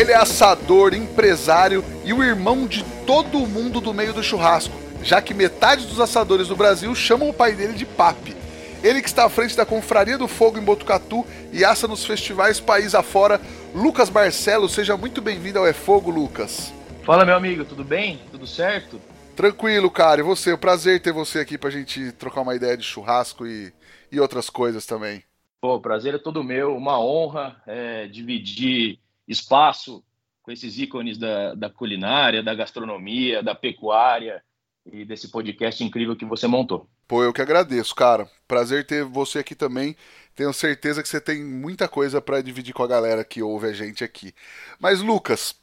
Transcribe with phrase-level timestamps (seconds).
[0.00, 5.20] Ele é assador, empresário e o irmão de todo mundo do meio do churrasco, já
[5.20, 8.34] que metade dos assadores do Brasil chamam o pai dele de papi.
[8.82, 12.58] Ele que está à frente da Confraria do Fogo em Botucatu e assa nos festivais
[12.58, 13.38] país afora,
[13.74, 14.72] Lucas Barcelos.
[14.72, 16.72] Seja muito bem-vindo ao É Fogo, Lucas.
[17.04, 18.22] Fala, meu amigo, tudo bem?
[18.30, 18.98] Tudo certo?
[19.36, 20.22] Tranquilo, cara.
[20.22, 20.52] E você?
[20.52, 23.70] É um prazer ter você aqui pra gente trocar uma ideia de churrasco e,
[24.10, 25.22] e outras coisas também.
[25.60, 26.74] Pô, o prazer é todo meu.
[26.74, 28.98] Uma honra é, dividir
[29.30, 30.04] espaço
[30.42, 34.42] com esses ícones da, da culinária, da gastronomia, da pecuária
[34.84, 36.88] e desse podcast incrível que você montou.
[37.06, 38.28] Pô, eu que agradeço, cara.
[38.48, 39.96] Prazer ter você aqui também.
[40.34, 43.72] Tenho certeza que você tem muita coisa para dividir com a galera que ouve a
[43.72, 44.34] gente aqui.
[44.78, 45.54] Mas Lucas,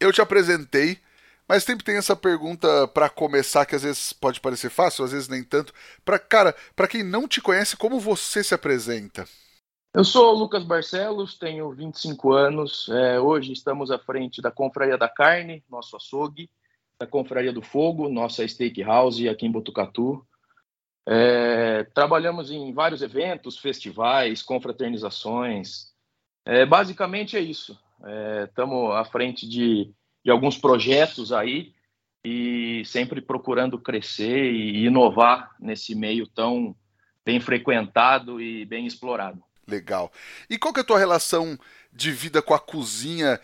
[0.00, 0.98] eu te apresentei,
[1.48, 5.28] mas sempre tem essa pergunta para começar que às vezes pode parecer fácil, às vezes
[5.28, 5.72] nem tanto.
[6.04, 9.26] Para cara, para quem não te conhece, como você se apresenta?
[9.98, 12.88] Eu sou o Lucas Barcelos, tenho 25 anos.
[12.88, 16.48] É, hoje estamos à frente da Confraria da Carne, nosso açougue,
[17.00, 20.24] da Confraria do Fogo, nossa steakhouse aqui em Botucatu.
[21.04, 25.92] É, trabalhamos em vários eventos, festivais, confraternizações.
[26.46, 27.76] É, basicamente é isso.
[28.46, 29.92] Estamos à frente de,
[30.24, 31.74] de alguns projetos aí
[32.24, 36.72] e sempre procurando crescer e inovar nesse meio tão
[37.24, 39.47] bem frequentado e bem explorado.
[39.68, 40.10] Legal.
[40.48, 41.58] E qual que é a tua relação
[41.92, 43.38] de vida com a cozinha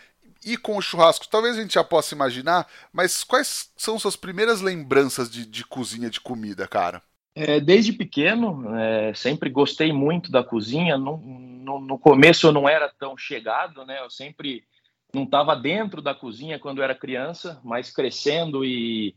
[0.44, 1.28] e com o churrasco?
[1.28, 6.08] Talvez a gente já possa imaginar, mas quais são suas primeiras lembranças de, de cozinha,
[6.08, 7.02] de comida, cara?
[7.34, 10.96] É, desde pequeno, é, sempre gostei muito da cozinha.
[10.96, 14.00] No, no, no, começo eu não era tão chegado, né?
[14.00, 14.64] Eu sempre
[15.12, 19.14] não estava dentro da cozinha quando era criança, mas crescendo e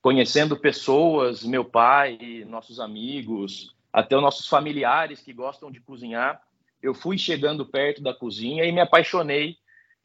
[0.00, 6.42] conhecendo pessoas, meu pai, nossos amigos, até os nossos familiares que gostam de cozinhar.
[6.82, 9.56] Eu fui chegando perto da cozinha e me apaixonei.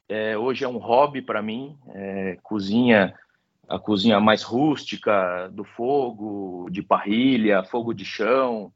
[0.07, 3.15] É, hoje é um hobby para mim, é, cozinha,
[3.67, 8.71] a cozinha mais rústica, do fogo, de parrilha, fogo de chão.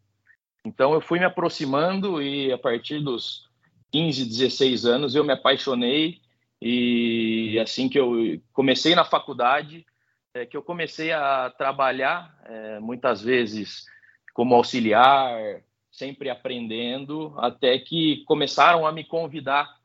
[0.65, 3.47] Então eu fui me aproximando e a partir dos
[3.91, 6.17] 15, 16 anos eu me apaixonei
[6.59, 9.85] e assim que eu comecei na faculdade,
[10.33, 13.85] é, que eu comecei a trabalhar é, muitas vezes
[14.33, 15.61] como auxiliar,
[15.91, 19.77] sempre aprendendo, até que começaram a me convidar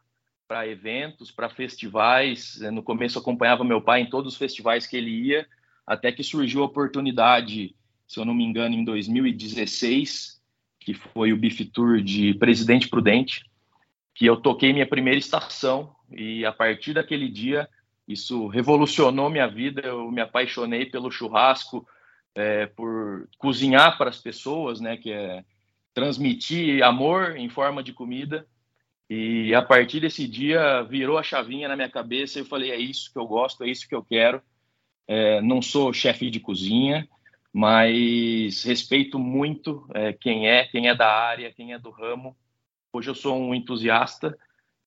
[0.49, 2.59] para eventos, para festivais.
[2.73, 5.47] No começo acompanhava meu pai em todos os festivais que ele ia,
[5.87, 7.77] até que surgiu a oportunidade,
[8.07, 10.41] se eu não me engano, em 2016,
[10.81, 13.45] que foi o Beef Tour de Presidente Prudente,
[14.15, 17.69] que eu toquei minha primeira estação e a partir daquele dia
[18.07, 19.83] isso revolucionou minha vida.
[19.83, 21.87] Eu me apaixonei pelo churrasco,
[22.39, 25.45] é, por cozinhar para as pessoas, né, que é
[25.93, 28.47] transmitir amor em forma de comida.
[29.11, 33.13] E a partir desse dia virou a chavinha na minha cabeça eu falei: é isso
[33.13, 34.41] que eu gosto, é isso que eu quero.
[35.09, 37.09] É, não sou chefe de cozinha,
[37.53, 42.37] mas respeito muito é, quem é, quem é da área, quem é do ramo.
[42.93, 44.39] Hoje eu sou um entusiasta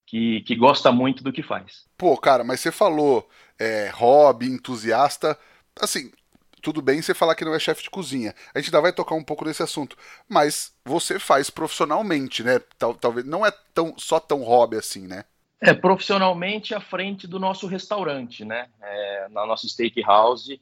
[0.06, 1.86] que, que gosta muito do que faz.
[1.98, 3.28] Pô, cara, mas você falou
[3.60, 5.38] é, hobby, entusiasta.
[5.80, 6.12] Assim,
[6.62, 8.34] tudo bem você falar que não é chefe de cozinha.
[8.54, 9.98] A gente ainda vai tocar um pouco desse assunto.
[10.30, 12.60] Mas você faz profissionalmente, né?
[12.78, 15.26] Tal, talvez não é tão, só tão hobby assim, né?
[15.60, 18.68] É, profissionalmente à frente do nosso restaurante, né?
[18.82, 20.62] É, na nossa steakhouse.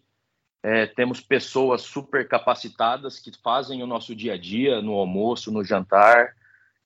[0.61, 5.63] É, temos pessoas super capacitadas que fazem o nosso dia a dia, no almoço, no
[5.63, 6.35] jantar.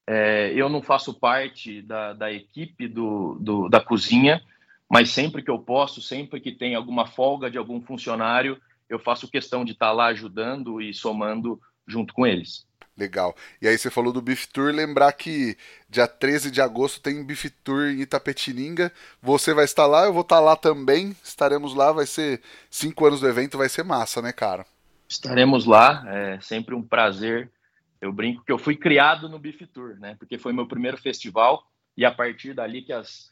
[0.06, 4.44] É, eu não faço parte da, da equipe do, do, da cozinha,
[4.90, 9.30] mas sempre que eu posso, sempre que tem alguma folga de algum funcionário, eu faço
[9.30, 12.66] questão de estar tá lá ajudando e somando junto com eles.
[12.96, 13.36] Legal.
[13.60, 15.58] E aí você falou do Beef Tour, lembrar que
[15.90, 18.92] dia 13 de agosto tem Beef Tour em Itapetininga.
[19.20, 21.16] Você vai estar lá, eu vou estar lá também.
[21.24, 22.40] Estaremos lá, vai ser
[22.70, 24.66] cinco anos do evento, vai ser massa, né, cara?
[25.10, 27.52] Estaremos lá, é sempre um prazer.
[28.00, 30.16] Eu brinco que eu fui criado no Beef Tour, né?
[30.20, 31.66] Porque foi meu primeiro festival
[31.98, 33.32] e a partir dali que as,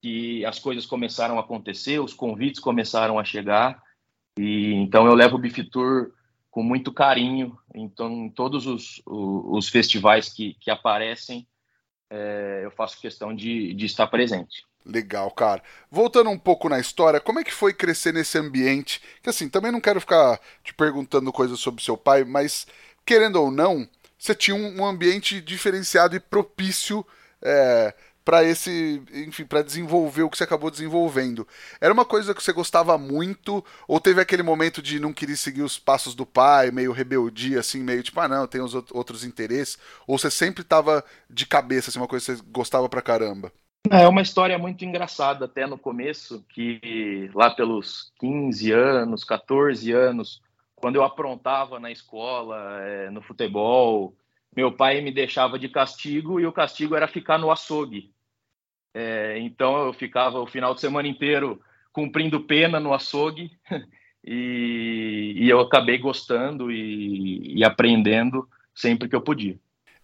[0.00, 3.82] que as coisas começaram a acontecer, os convites começaram a chegar
[4.40, 6.12] e então eu levo o Beef Tour
[6.50, 7.56] com muito carinho.
[7.74, 11.46] Então, em todos os, os, os festivais que, que aparecem,
[12.10, 14.64] é, eu faço questão de, de estar presente.
[14.84, 15.62] Legal, cara.
[15.90, 19.00] Voltando um pouco na história, como é que foi crescer nesse ambiente?
[19.22, 22.66] Que assim, também não quero ficar te perguntando coisas sobre seu pai, mas
[23.04, 23.86] querendo ou não,
[24.18, 27.06] você tinha um, ambiente diferenciado e propício
[27.42, 27.94] é,
[28.30, 31.44] para esse, enfim, para desenvolver o que você acabou desenvolvendo.
[31.80, 35.62] Era uma coisa que você gostava muito ou teve aquele momento de não querer seguir
[35.62, 39.76] os passos do pai, meio rebeldia assim, meio tipo, ah, não, tem os outros interesses,
[40.06, 43.50] ou você sempre tava de cabeça, assim, uma coisa que você gostava pra caramba?
[43.90, 50.40] É uma história muito engraçada até no começo, que lá pelos 15 anos, 14 anos,
[50.76, 54.14] quando eu aprontava na escola, é, no futebol,
[54.54, 58.12] meu pai me deixava de castigo e o castigo era ficar no açougue.
[58.94, 61.60] É, então eu ficava o final de semana inteiro
[61.92, 63.50] cumprindo pena no açougue
[64.24, 69.58] e, e eu acabei gostando e, e aprendendo sempre que eu podia.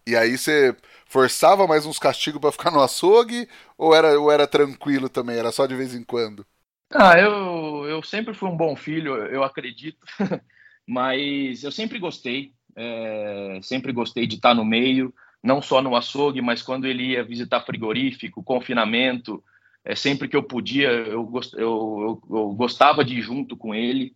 [0.06, 4.46] E aí você forçava mais uns castigos para ficar no açougue ou era, ou era
[4.46, 5.36] tranquilo também?
[5.36, 6.46] Era só de vez em quando?
[6.90, 9.98] Ah, eu, eu sempre fui um bom filho, eu acredito,
[10.86, 15.12] mas eu sempre gostei, é, sempre gostei de estar no meio,
[15.42, 19.42] não só no açougue, mas quando ele ia visitar frigorífico, confinamento,
[19.84, 24.14] é, sempre que eu podia, eu, eu, eu, eu gostava de ir junto com ele,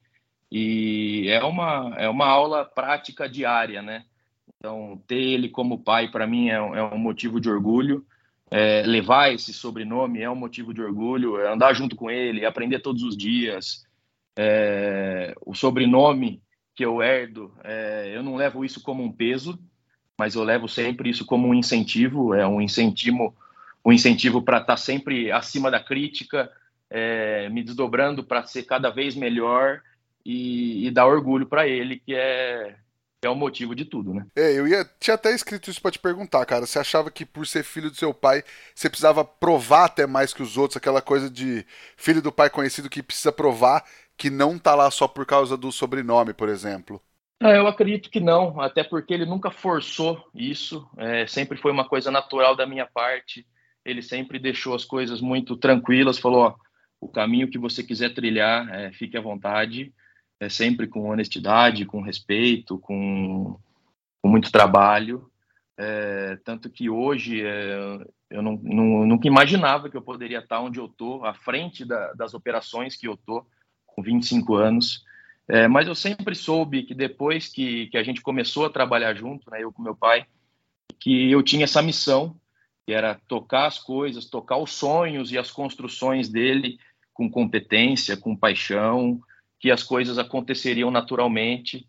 [0.51, 4.05] e é uma, é uma aula prática diária, né?
[4.57, 8.05] Então, ter ele como pai, para mim, é é um, motivo de orgulho.
[8.51, 11.41] É, levar esse sobrenome é um motivo de orgulho.
[11.41, 13.87] É andar junto com ele, aprender todos os dias.
[14.37, 16.43] É, o sobrenome
[16.75, 19.59] que eu herdo, é, eu não levo isso como um peso,
[20.21, 22.35] mas eu levo sempre isso como um incentivo.
[22.35, 23.35] É um incentivo,
[23.83, 26.53] um incentivo para estar tá sempre acima da crítica,
[26.91, 29.81] é, me desdobrando para ser cada vez melhor
[30.23, 32.77] e, e dar orgulho para ele, que é
[33.23, 34.27] é o motivo de tudo, né?
[34.35, 36.67] É, eu ia tinha até escrito isso para te perguntar, cara.
[36.67, 38.43] Você achava que por ser filho do seu pai,
[38.75, 41.67] você precisava provar até mais que os outros, aquela coisa de
[41.99, 43.85] filho do pai conhecido que precisa provar
[44.17, 47.01] que não tá lá só por causa do sobrenome, por exemplo?
[47.43, 51.89] É, eu acredito que não, até porque ele nunca forçou isso, é, sempre foi uma
[51.89, 53.47] coisa natural da minha parte.
[53.83, 56.55] Ele sempre deixou as coisas muito tranquilas, falou: ó,
[57.01, 59.93] o caminho que você quiser trilhar, é, fique à vontade
[60.41, 63.59] é sempre com honestidade, com respeito, com,
[64.23, 65.31] com muito trabalho.
[65.77, 67.99] É, tanto que hoje é,
[68.31, 72.15] eu não, não, nunca imaginava que eu poderia estar onde eu estou, à frente da,
[72.15, 73.47] das operações que eu estou,
[73.87, 75.05] com 25 anos.
[75.53, 79.51] É, mas eu sempre soube que depois que, que a gente começou a trabalhar junto,
[79.51, 80.25] né, eu com meu pai,
[80.97, 82.37] que eu tinha essa missão,
[82.87, 86.79] que era tocar as coisas, tocar os sonhos e as construções dele
[87.13, 89.21] com competência, com paixão,
[89.59, 91.85] que as coisas aconteceriam naturalmente.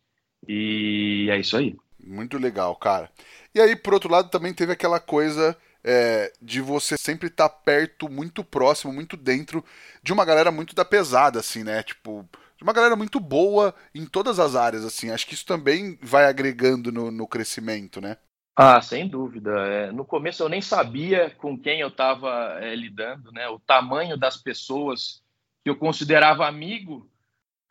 [0.48, 1.76] E é isso aí.
[2.04, 3.12] Muito legal, cara.
[3.54, 7.56] E aí, por outro lado, também teve aquela coisa é, de você sempre estar tá
[7.56, 9.64] perto, muito próximo, muito dentro
[10.02, 11.84] de uma galera muito da pesada, assim, né?
[11.84, 12.28] Tipo,
[12.62, 15.10] de uma galera muito boa em todas as áreas, assim.
[15.10, 18.18] Acho que isso também vai agregando no, no crescimento, né?
[18.56, 19.50] Ah, sem dúvida.
[19.66, 23.50] É, no começo eu nem sabia com quem eu estava é, lidando, né?
[23.50, 25.24] O tamanho das pessoas
[25.64, 27.10] que eu considerava amigo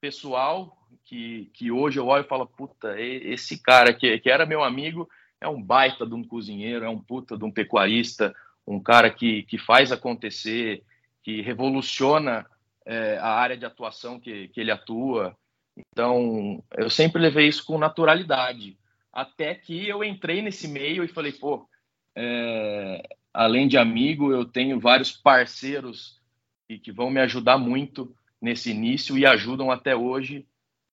[0.00, 4.64] pessoal que, que hoje eu olho e falo, puta, esse cara que, que era meu
[4.64, 5.08] amigo
[5.40, 8.34] é um baita de um cozinheiro, é um puta de um pecuarista,
[8.66, 10.82] um cara que, que faz acontecer,
[11.22, 12.44] que revoluciona
[12.90, 15.36] é, a área de atuação que, que ele atua.
[15.78, 18.76] Então, eu sempre levei isso com naturalidade,
[19.12, 21.68] até que eu entrei nesse meio e falei, pô,
[22.16, 23.00] é,
[23.32, 26.20] além de amigo, eu tenho vários parceiros
[26.68, 30.44] que, que vão me ajudar muito nesse início e ajudam até hoje.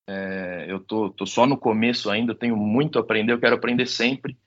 [0.07, 3.87] É, eu tô, tô só no começo ainda, tenho muito a aprender, eu quero aprender
[3.87, 4.37] sempre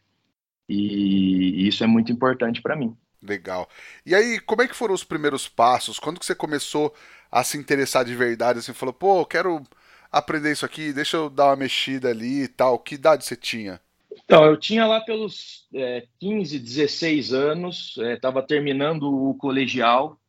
[0.69, 2.97] e isso é muito importante para mim.
[3.21, 3.69] Legal.
[4.07, 5.99] E aí, como é que foram os primeiros passos?
[5.99, 6.95] Quando que você começou
[7.31, 8.59] a se interessar de verdade?
[8.59, 9.63] Assim, falou, pô, quero
[10.11, 12.79] aprender isso aqui, deixa eu dar uma mexida ali e tal.
[12.79, 13.81] Que idade você tinha?
[14.25, 20.21] Então, eu tinha lá pelos é, 15, 16 anos, estava é, terminando o colegial,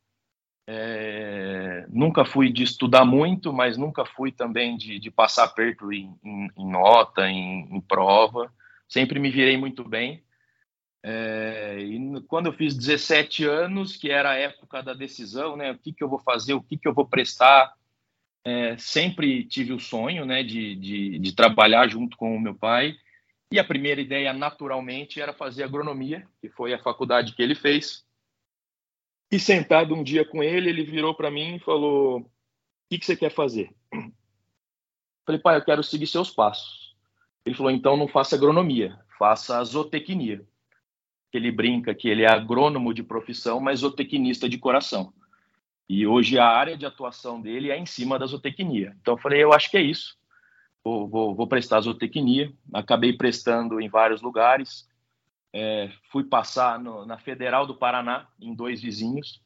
[0.67, 6.15] é, nunca fui de estudar muito, mas nunca fui também de, de passar perto em,
[6.23, 8.51] em, em nota, em, em, prova.
[8.87, 10.23] Sempre me virei muito bem.
[11.03, 15.77] É, e quando eu fiz 17 anos, que era a época da decisão, né, o
[15.77, 17.73] que, que eu vou fazer, o que, que eu vou prestar,
[18.43, 22.95] é, sempre tive o sonho né, de, de, de trabalhar junto com o meu pai.
[23.51, 28.05] E a primeira ideia, naturalmente, era fazer agronomia, que foi a faculdade que ele fez.
[29.31, 32.25] E sentado um dia com ele, ele virou para mim e falou: O
[32.89, 33.73] que, que você quer fazer?
[35.25, 36.95] Falei, pai, eu quero seguir seus passos.
[37.45, 40.45] Ele falou: então não faça agronomia, faça zootecnia.
[41.31, 45.13] Que ele brinca que ele é agrônomo de profissão, mas zootecnista de coração.
[45.87, 48.95] E hoje a área de atuação dele é em cima da zootecnia.
[49.01, 50.17] Então eu falei, eu acho que é isso.
[50.83, 52.51] Vou, vou, vou prestar zootecnia.
[52.73, 54.89] Acabei prestando em vários lugares.
[55.53, 59.41] É, fui passar no, na Federal do Paraná, em dois vizinhos.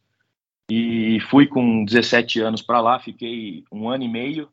[0.69, 4.49] E fui com 17 anos para lá, fiquei um ano e meio.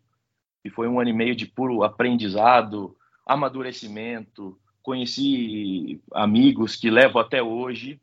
[0.62, 7.42] E foi um ano e meio de puro aprendizado, amadurecimento, conheci amigos que levo até
[7.42, 8.00] hoje.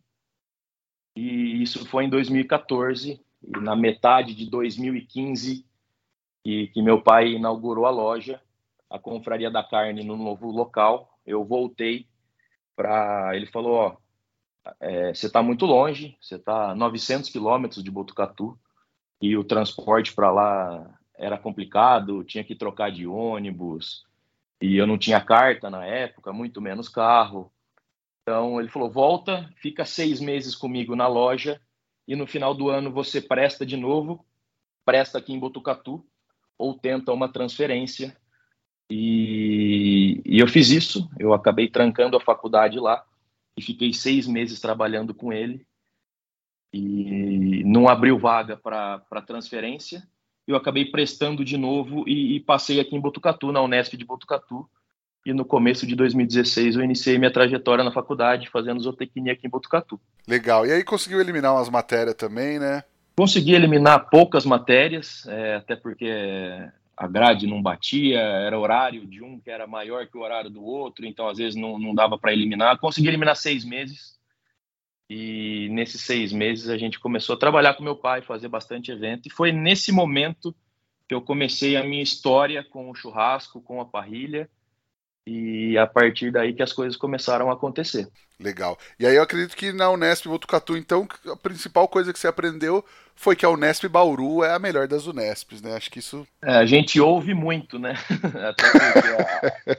[1.15, 5.65] E isso foi em 2014, e na metade de 2015,
[6.43, 8.41] que, que meu pai inaugurou a loja,
[8.89, 11.19] a Confraria da Carne no novo local.
[11.25, 12.07] Eu voltei
[12.75, 13.36] para.
[13.36, 13.98] Ele falou: Ó,
[14.79, 18.57] é, você está muito longe, você está 900 quilômetros de Botucatu,
[19.21, 24.05] e o transporte para lá era complicado, tinha que trocar de ônibus,
[24.62, 27.51] e eu não tinha carta na época, muito menos carro.
[28.22, 31.62] Então ele falou: volta, fica seis meses comigo na loja
[32.08, 34.25] e no final do ano você presta de novo,
[34.86, 36.06] presta aqui em Botucatu
[36.58, 38.16] ou tenta uma transferência.
[38.92, 41.10] E, e eu fiz isso.
[41.18, 43.06] Eu acabei trancando a faculdade lá
[43.56, 45.66] e fiquei seis meses trabalhando com ele.
[46.74, 50.08] E não abriu vaga para transferência
[50.50, 54.68] eu acabei prestando de novo e, e, passei aqui em Botucatu, na Unesp de Botucatu.
[55.24, 59.50] E no começo de 2016 eu iniciei minha trajetória na faculdade, fazendo zootecnia aqui em
[59.50, 60.00] Botucatu.
[60.27, 60.65] Legal.
[60.65, 62.84] E aí conseguiu eliminar umas matérias também, né?
[63.15, 66.10] Consegui eliminar poucas matérias, é, até porque
[66.98, 70.63] a grade não batia, era horário de um que era maior que o horário do
[70.63, 72.79] outro, então às vezes não, não dava para eliminar.
[72.79, 74.18] Consegui eliminar seis meses,
[75.10, 79.28] e nesses seis meses a gente começou a trabalhar com meu pai, fazer bastante evento.
[79.28, 80.56] E foi nesse momento
[81.08, 84.48] que eu comecei a minha história com o churrasco, com a parrilha.
[85.25, 88.08] E a partir daí que as coisas começaram a acontecer.
[88.39, 88.78] Legal.
[89.00, 92.86] E aí eu acredito que na Unesp Botucatu, então, a principal coisa que você aprendeu
[93.16, 95.75] foi que a Unesp Bauru é a melhor das Unesps, né?
[95.75, 96.25] Acho que isso.
[96.42, 97.96] É, a gente ouve muito, né?
[98.48, 99.74] Até porque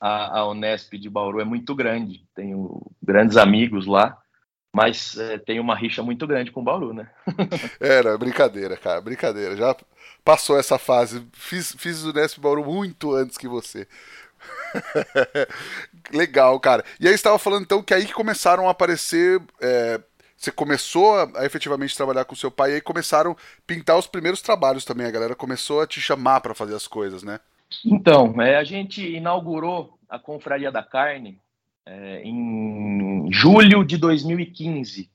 [0.08, 2.26] a, a Unesp de Bauru é muito grande.
[2.34, 4.18] Tenho grandes amigos lá
[4.74, 7.08] mas é, tem uma rixa muito grande com o Bauru, né?
[7.78, 9.56] Era, brincadeira, cara, brincadeira.
[9.56, 9.76] Já
[10.24, 11.24] passou essa fase.
[11.32, 13.86] Fiz, fiz o Nesp Bauru muito antes que você.
[16.12, 16.84] Legal, cara.
[16.98, 19.40] E aí estava falando então que aí que começaram a aparecer.
[19.60, 20.00] É,
[20.36, 24.08] você começou a, a, efetivamente trabalhar com seu pai e aí começaram a pintar os
[24.08, 25.06] primeiros trabalhos também.
[25.06, 27.38] A galera começou a te chamar para fazer as coisas, né?
[27.86, 31.40] Então, é, a gente inaugurou a Confraria da Carne
[31.86, 35.10] é, em julho de 2015.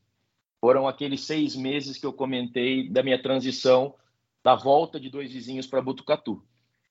[0.62, 3.96] Foram aqueles seis meses que eu comentei da minha transição
[4.44, 6.44] da volta de dois vizinhos para Botucatu.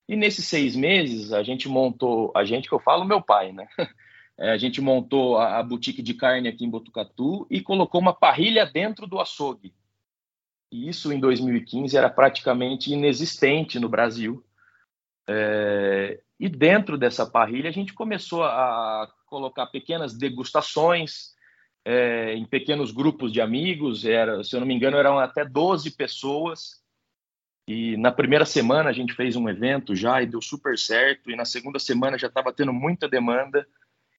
[0.09, 3.69] E nesses seis meses a gente montou, a gente que eu falo, meu pai, né?
[4.41, 8.15] É, a gente montou a, a boutique de carne aqui em Botucatu e colocou uma
[8.15, 9.75] parrilha dentro do açougue.
[10.71, 14.45] E isso em 2015 era praticamente inexistente no Brasil.
[15.29, 21.35] É, e dentro dessa parrilha a gente começou a colocar pequenas degustações
[21.85, 24.05] é, em pequenos grupos de amigos.
[24.05, 26.83] Era, se eu não me engano, eram até 12 pessoas.
[27.67, 31.31] E na primeira semana a gente fez um evento já e deu super certo.
[31.31, 33.67] E na segunda semana já estava tendo muita demanda.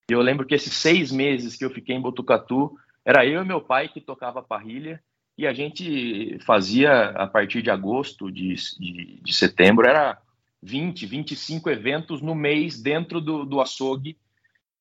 [0.09, 3.47] E eu lembro que esses seis meses que eu fiquei em Botucatu, era eu e
[3.47, 5.01] meu pai que tocava a parrilha.
[5.37, 10.19] E a gente fazia, a partir de agosto, de, de, de setembro, era
[10.61, 14.17] 20, 25 eventos no mês dentro do, do açougue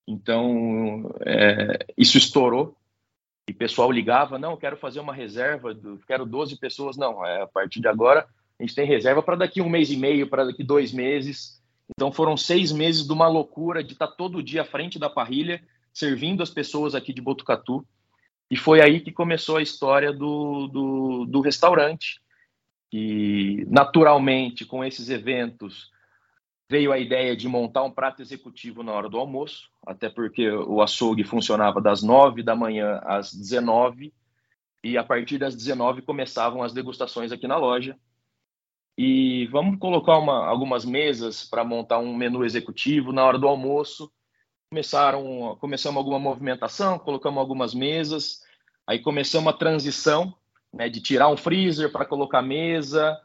[0.09, 2.75] então, é, isso estourou.
[3.47, 6.97] E pessoal ligava, não, quero fazer uma reserva, quero 12 pessoas.
[6.97, 8.27] Não, é, a partir de agora,
[8.59, 11.63] a gente tem reserva para daqui um mês e meio, para daqui dois meses.
[11.91, 15.11] Então, foram seis meses de uma loucura de estar tá todo dia à frente da
[15.11, 17.87] parrilha, servindo as pessoas aqui de Botucatu.
[18.51, 22.19] E foi aí que começou a história do, do, do restaurante.
[22.93, 25.91] E, naturalmente, com esses eventos,
[26.71, 30.83] veio a ideia de montar um prato executivo na hora do almoço, até porque o
[30.83, 34.13] açougue funcionava das 9 da manhã às 19
[34.85, 37.99] e a partir das 19 começavam as degustações aqui na loja.
[38.97, 44.11] E vamos colocar uma, algumas mesas para montar um menu executivo na hora do almoço.
[44.71, 48.43] Começaram, começamos alguma movimentação, colocamos algumas mesas,
[48.87, 50.35] aí começamos a transição
[50.79, 53.21] né, de tirar um freezer para colocar mesa,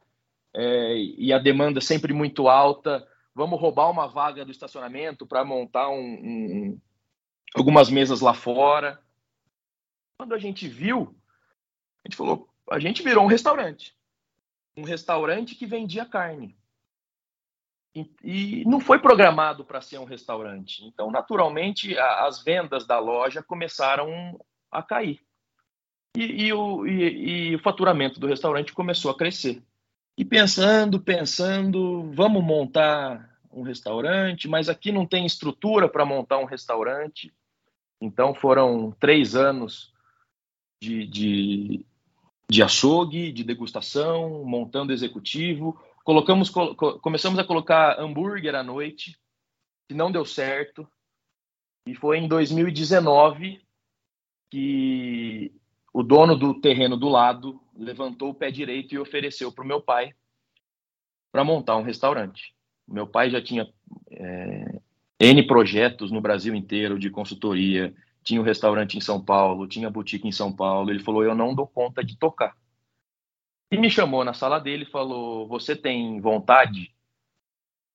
[0.54, 5.90] é, e a demanda sempre muito alta vamos roubar uma vaga do estacionamento para montar
[5.90, 6.82] um, um,
[7.56, 9.02] algumas mesas lá fora.
[10.18, 11.16] Quando a gente viu,
[12.04, 13.96] a gente falou, a gente virou um restaurante.
[14.78, 16.58] Um restaurante que vendia carne.
[17.96, 20.84] e, e não foi programado para ser um restaurante.
[20.86, 24.40] Então, naturalmente, a, as vendas da loja começaram
[24.72, 25.24] a cair.
[26.16, 29.64] E, e, o, e, o faturamento do restaurante começou a crescer.
[30.18, 36.46] E pensando, pensando, vamos montar um restaurante, mas aqui não tem estrutura para montar um
[36.46, 37.34] restaurante.
[38.00, 39.92] Então foram três anos
[40.82, 41.86] de, de,
[42.50, 46.50] de açougue, de degustação, montando executivo, Colocamos,
[47.02, 49.18] começamos a colocar hambúrguer à noite,
[49.88, 50.88] que não deu certo.
[51.88, 53.62] E foi em 2019
[54.52, 55.54] que
[55.94, 59.80] o dono do terreno do lado levantou o pé direito e ofereceu para o meu
[59.80, 60.14] pai
[61.32, 62.56] para montar um restaurante.
[62.88, 63.72] Meu pai já tinha
[64.12, 64.82] é,
[65.20, 70.28] N projetos no Brasil inteiro de consultoria, tinha um restaurante em São Paulo, tinha boutique
[70.28, 70.90] em São Paulo.
[70.90, 72.58] Ele falou: Eu não dou conta de tocar.
[73.72, 76.92] E me chamou na sala dele e falou: Você tem vontade?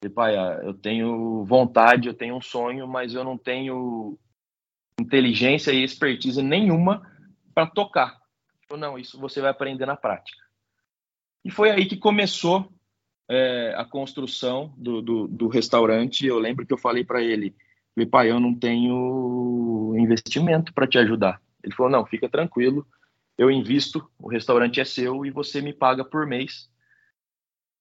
[0.00, 4.16] Eu falei, pai, ah, eu tenho vontade, eu tenho um sonho, mas eu não tenho
[5.00, 7.17] inteligência e expertise nenhuma
[7.58, 8.16] para tocar.
[8.70, 10.40] Eu, não, isso você vai aprender na prática.
[11.44, 12.72] E foi aí que começou
[13.28, 16.24] é, a construção do, do, do, restaurante.
[16.24, 17.52] Eu lembro que eu falei para ele:
[18.12, 21.42] pai, eu não tenho investimento para te ajudar.
[21.64, 22.86] Ele falou: não, fica tranquilo,
[23.36, 26.70] eu invisto, o restaurante é seu e você me paga por mês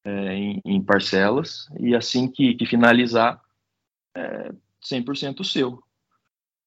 [0.04, 3.40] é, em, em, parcelas, e assim que, que finalizar,
[4.16, 4.52] é
[4.84, 5.84] 100% seu.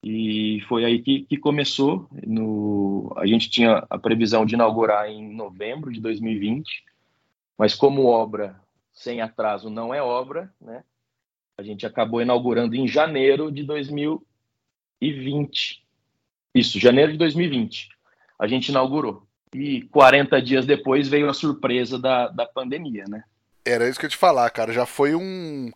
[0.03, 2.09] E foi aí que, que começou.
[2.27, 6.85] No, a gente tinha a previsão de inaugurar em novembro de 2020,
[7.59, 8.59] mas como obra
[8.93, 10.83] sem atraso não é obra, né?
[11.59, 15.85] A gente acabou inaugurando em janeiro de 2020.
[16.55, 17.91] Isso, janeiro de 2020
[18.41, 19.23] a gente inaugurou.
[19.55, 23.23] E 40 dias depois veio a surpresa da, da pandemia, né?
[23.63, 24.73] Era isso que eu ia te falar, cara.
[24.73, 25.71] Já foi um,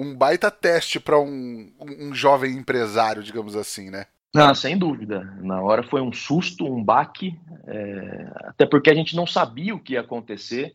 [0.00, 4.06] um baita teste para um, um jovem empresário, digamos assim, né?
[4.34, 5.24] Ah, sem dúvida.
[5.42, 8.32] Na hora foi um susto, um baque, é...
[8.46, 10.74] até porque a gente não sabia o que ia acontecer.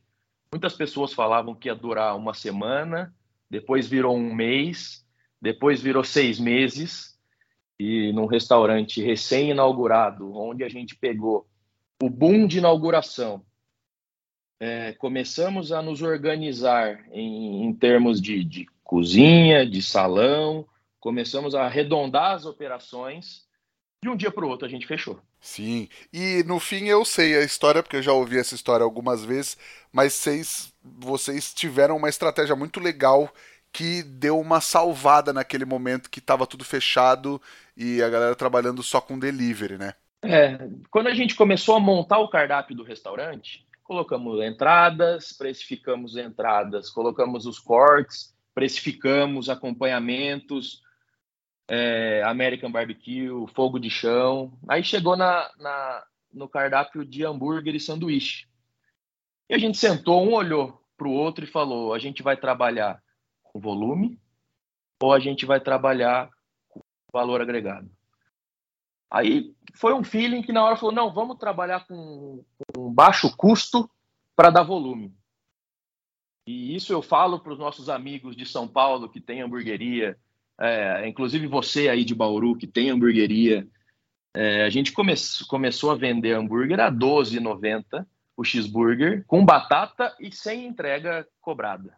[0.51, 3.13] Muitas pessoas falavam que ia durar uma semana,
[3.49, 5.03] depois virou um mês,
[5.41, 7.17] depois virou seis meses,
[7.79, 11.47] e num restaurante recém-inaugurado, onde a gente pegou
[12.01, 13.43] o boom de inauguração,
[14.59, 20.65] é, começamos a nos organizar em, em termos de, de, cozinha, de salão,
[20.99, 23.43] começamos a arredondar as operações.
[24.01, 25.19] De um dia para o outro a gente fechou.
[25.41, 29.25] Sim, e no fim eu sei a história, porque eu já ouvi essa história algumas
[29.25, 29.57] vezes,
[29.91, 33.31] mas vocês, vocês tiveram uma estratégia muito legal
[33.73, 37.41] que deu uma salvada naquele momento que estava tudo fechado
[37.75, 39.93] e a galera trabalhando só com delivery, né?
[40.23, 40.57] É,
[40.89, 47.45] quando a gente começou a montar o cardápio do restaurante, colocamos entradas, precificamos entradas, colocamos
[47.45, 50.81] os cortes, precificamos acompanhamentos,
[51.67, 54.57] é, American Barbecue, fogo de chão.
[54.67, 58.47] Aí chegou na, na, no cardápio de hambúrguer e sanduíche.
[59.49, 63.03] E a gente sentou, um olhou para o outro e falou: a gente vai trabalhar
[63.43, 64.19] com volume
[65.03, 66.29] ou a gente vai trabalhar
[66.69, 67.91] com valor agregado.
[69.11, 73.89] Aí foi um feeling que na hora falou, não, vamos trabalhar com, com baixo custo
[74.35, 75.13] para dar volume.
[76.45, 80.17] E isso eu falo para os nossos amigos de São Paulo que tem hamburgueria,
[80.59, 83.67] é, inclusive você aí de Bauru que tem hamburgueria.
[84.33, 85.13] É, a gente come
[85.47, 88.05] começou a vender hambúrguer a 12,90
[88.37, 91.97] o cheeseburger com batata e sem entrega cobrada.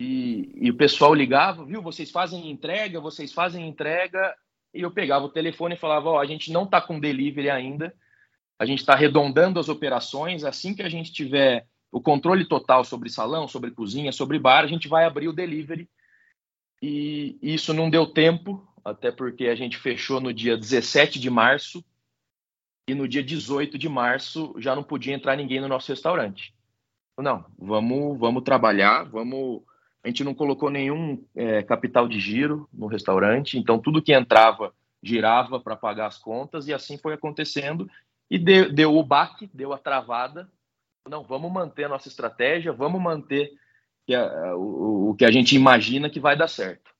[0.00, 1.82] E, e, o pessoal ligava, viu?
[1.82, 4.34] Vocês fazem entrega, vocês fazem entrega.
[4.74, 7.94] E eu pegava o telefone e falava: Ó, a gente não está com delivery ainda,
[8.58, 10.42] a gente está arredondando as operações.
[10.42, 14.66] Assim que a gente tiver o controle total sobre salão, sobre cozinha, sobre bar, a
[14.66, 15.88] gente vai abrir o delivery.
[16.80, 21.84] E isso não deu tempo, até porque a gente fechou no dia 17 de março
[22.88, 26.54] e no dia 18 de março já não podia entrar ninguém no nosso restaurante.
[27.18, 29.62] Não, vamos, vamos trabalhar, vamos
[30.04, 34.74] a gente não colocou nenhum é, capital de giro no restaurante, então tudo que entrava
[35.00, 37.88] girava para pagar as contas e assim foi acontecendo
[38.28, 40.50] e deu, deu o baque, deu a travada.
[41.08, 43.52] Não, vamos manter a nossa estratégia, vamos manter
[44.06, 46.90] que a, o, o que a gente imagina que vai dar certo.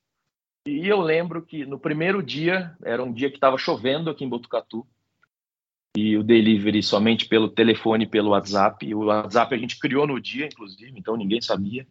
[0.67, 4.29] E eu lembro que no primeiro dia, era um dia que estava chovendo aqui em
[4.29, 4.85] Botucatu,
[5.95, 8.93] e o delivery somente pelo telefone, pelo WhatsApp.
[8.95, 11.85] O WhatsApp a gente criou no dia, inclusive, então ninguém sabia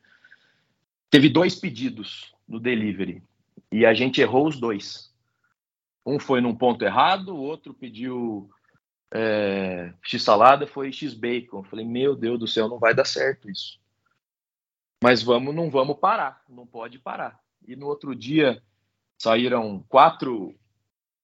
[1.13, 3.23] teve dois pedidos no delivery
[3.71, 5.13] e a gente errou os dois.
[6.07, 8.51] Um foi num ponto errado, o outro pediu
[9.13, 11.63] é, x salada, foi x bacon.
[11.65, 13.79] Falei, meu Deus do céu, não vai dar certo isso.
[15.03, 17.39] Mas vamos, não vamos parar, não pode parar.
[17.67, 18.63] E no outro dia
[19.19, 20.55] saíram quatro,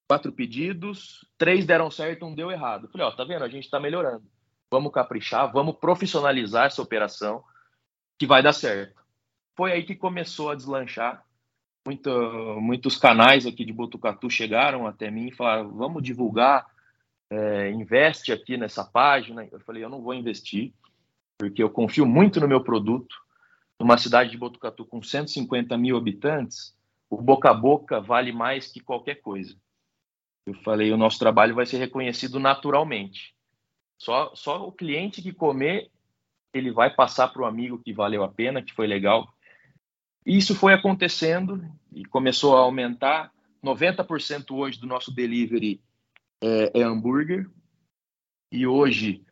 [0.07, 2.89] quatro pedidos, três deram certo, um deu errado.
[2.89, 3.45] Falei, ó, tá vendo?
[3.45, 4.25] A gente está melhorando.
[4.71, 7.43] Vamos caprichar, vamos profissionalizar essa operação,
[8.19, 9.01] que vai dar certo.
[9.57, 11.25] Foi aí que começou a deslanchar.
[11.87, 12.11] Muito,
[12.61, 16.67] muitos canais aqui de Botucatu chegaram até mim e falaram: vamos divulgar,
[17.31, 19.47] é, investe aqui nessa página.
[19.51, 20.73] Eu falei: eu não vou investir,
[21.37, 23.15] porque eu confio muito no meu produto.
[23.79, 26.77] Numa cidade de Botucatu com 150 mil habitantes,
[27.09, 29.57] o boca a boca vale mais que qualquer coisa.
[30.47, 33.35] Eu falei: o nosso trabalho vai ser reconhecido naturalmente.
[33.99, 35.91] Só, só o cliente que comer,
[36.55, 39.29] ele vai passar para o amigo que valeu a pena, que foi legal.
[40.25, 43.33] Isso foi acontecendo e começou a aumentar.
[43.63, 45.81] 90% hoje do nosso delivery
[46.43, 47.49] é, é hambúrguer.
[48.51, 49.25] E hoje,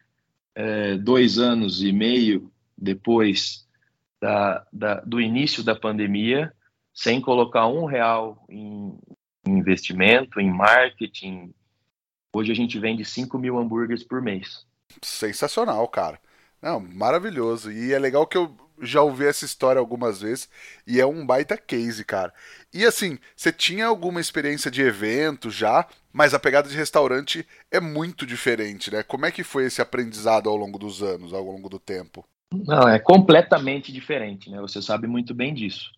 [0.54, 3.66] é, dois anos e meio depois
[4.20, 6.52] da, da, do início da pandemia,
[6.92, 8.98] sem colocar um real em,
[9.46, 11.54] investimento, em marketing,
[12.32, 14.66] hoje a gente vende 5 mil hambúrgueres por mês.
[15.02, 16.18] Sensacional, cara.
[16.60, 17.70] Não, maravilhoso.
[17.70, 20.48] E é legal que eu já ouvi essa história algumas vezes
[20.86, 22.32] e é um baita case, cara.
[22.72, 27.78] E assim, você tinha alguma experiência de evento já, mas a pegada de restaurante é
[27.78, 29.02] muito diferente, né?
[29.02, 32.26] Como é que foi esse aprendizado ao longo dos anos, ao longo do tempo?
[32.50, 34.58] Não, é completamente diferente, né?
[34.62, 35.92] Você sabe muito bem disso.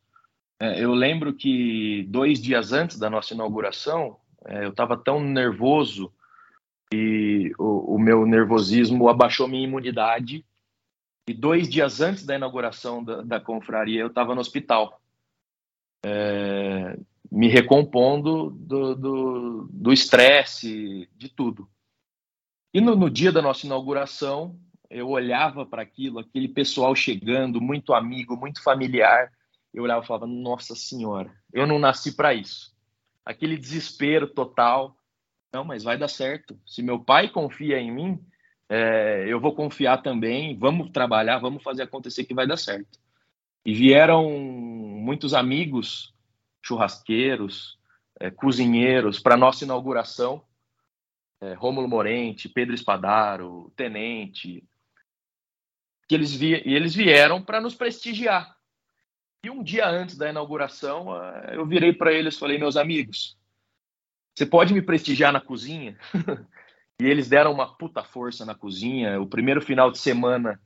[0.60, 6.12] É, eu lembro que dois dias antes da nossa inauguração, é, eu estava tão nervoso
[6.92, 10.44] e o, o meu nervosismo abaixou minha imunidade
[11.28, 15.00] e dois dias antes da inauguração da, da confraria, eu estava no hospital,
[16.04, 16.98] é,
[17.30, 21.68] me recompondo do estresse, de tudo.
[22.72, 24.58] E no, no, dia da nossa inauguração,
[24.90, 29.30] eu olhava para aquilo, aquele pessoal chegando, muito amigo, muito familiar.
[29.72, 32.74] Eu olhava e falava: Nossa Senhora, eu não nasci para isso.
[33.24, 34.96] Aquele desespero total.
[35.52, 36.58] Não, mas vai dar certo.
[36.66, 38.20] Se meu pai confia em mim,
[38.68, 42.98] é, eu vou confiar também, vamos trabalhar, vamos fazer acontecer que vai dar certo.
[43.64, 46.14] E vieram muitos amigos,
[46.68, 47.78] churrasqueiros,
[48.20, 50.44] é, cozinheiros, para nossa inauguração.
[51.40, 54.64] É, Rômulo Morente, Pedro Espadaro, Tenente,
[56.08, 58.56] que eles, vi e eles vieram para nos prestigiar.
[59.44, 63.38] E um dia antes da inauguração, é, eu virei para eles e falei, meus amigos,
[64.34, 65.98] você pode me prestigiar na cozinha?
[67.00, 69.20] E eles deram uma puta força na cozinha.
[69.20, 70.60] O primeiro final de semana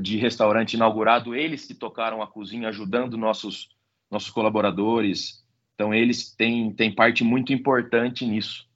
[0.00, 3.75] de restaurante inaugurado, eles que tocaram a cozinha, ajudando nossos,
[4.10, 5.44] nossos colaboradores.
[5.74, 8.66] Então, eles têm, têm parte muito importante nisso.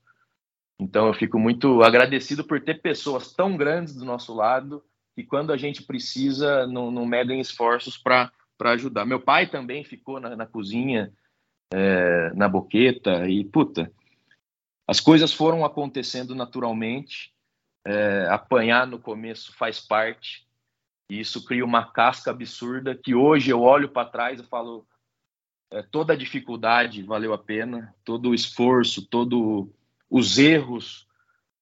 [0.78, 4.82] Então, eu fico muito agradecido por ter pessoas tão grandes do nosso lado
[5.14, 9.04] que, quando a gente precisa, não, não medem esforços para ajudar.
[9.04, 11.12] Meu pai também ficou na, na cozinha,
[11.72, 13.92] é, na boqueta, e puta,
[14.86, 17.32] as coisas foram acontecendo naturalmente.
[17.86, 20.46] É, apanhar no começo faz parte.
[21.08, 24.86] E isso cria uma casca absurda que hoje eu olho para trás e falo
[25.90, 29.68] toda a dificuldade valeu a pena, todo o esforço, todos
[30.10, 31.06] os erros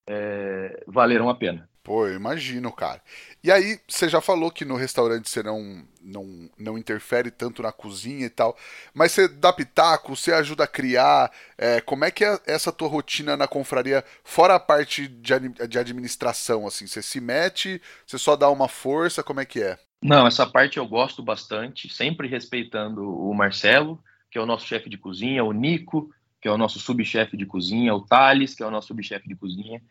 [0.07, 1.69] é, valeram a pena.
[1.89, 3.01] Pô, eu imagino, cara.
[3.43, 7.73] E aí, você já falou que no restaurante você não, não, não interfere tanto na
[7.73, 8.55] cozinha e tal,
[8.93, 11.33] mas você dá pitaco, você ajuda a criar.
[11.57, 15.79] É, como é que é essa tua rotina na confraria, fora a parte de, de
[15.79, 16.87] administração, assim?
[16.87, 19.79] Você se mete, você só dá uma força, como é que é?
[20.03, 24.89] Não, essa parte eu gosto bastante, sempre respeitando o Marcelo, que é o nosso chefe
[24.89, 28.67] de cozinha, o Nico, que é o nosso subchefe de cozinha, o Thales, que é
[28.67, 29.83] o nosso subchefe de cozinha.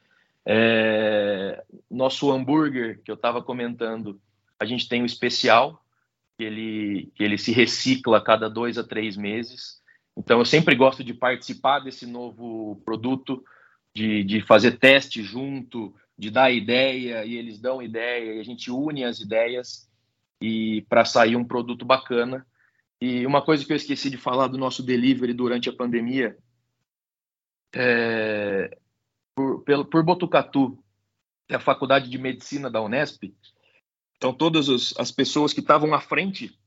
[0.46, 4.20] É, nosso hambúrguer, que eu estava comentando,
[4.58, 5.84] a gente tem o especial,
[6.38, 9.82] que ele, que ele se recicla a cada dois a três meses.
[10.16, 13.44] Então, eu sempre gosto de participar desse novo produto,
[13.94, 18.72] de, de fazer teste junto, de dar ideia, e eles dão ideia, e a gente
[18.72, 19.87] une as ideias
[20.42, 22.46] e para sair um produto bacana.
[23.02, 26.38] E uma coisa que eu esqueci de falar do nosso delivery durante a pandemia
[27.76, 28.78] é,
[29.36, 30.84] por, pelo, por Botucatu,
[31.50, 33.34] é a Faculdade de Medicina da Unesp.
[34.18, 36.58] Então, todas as pessoas que estavam à frente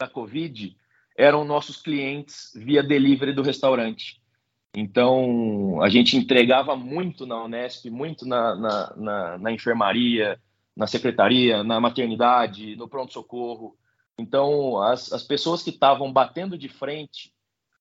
[0.00, 0.76] da Covid
[1.16, 4.22] eram nossos clientes via delivery do restaurante.
[4.74, 10.40] Então, a gente entregava muito na Unesp, muito na, na, na, na enfermaria,
[10.78, 13.76] na secretaria, na maternidade, no pronto-socorro.
[14.16, 17.32] Então, as, as pessoas que estavam batendo de frente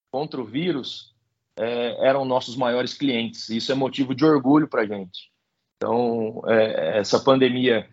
[0.10, 1.14] contra o vírus
[1.56, 3.50] é, eram nossos maiores clientes.
[3.50, 5.32] Isso é motivo de orgulho para a gente.
[5.76, 7.88] Então, é, essa pandemia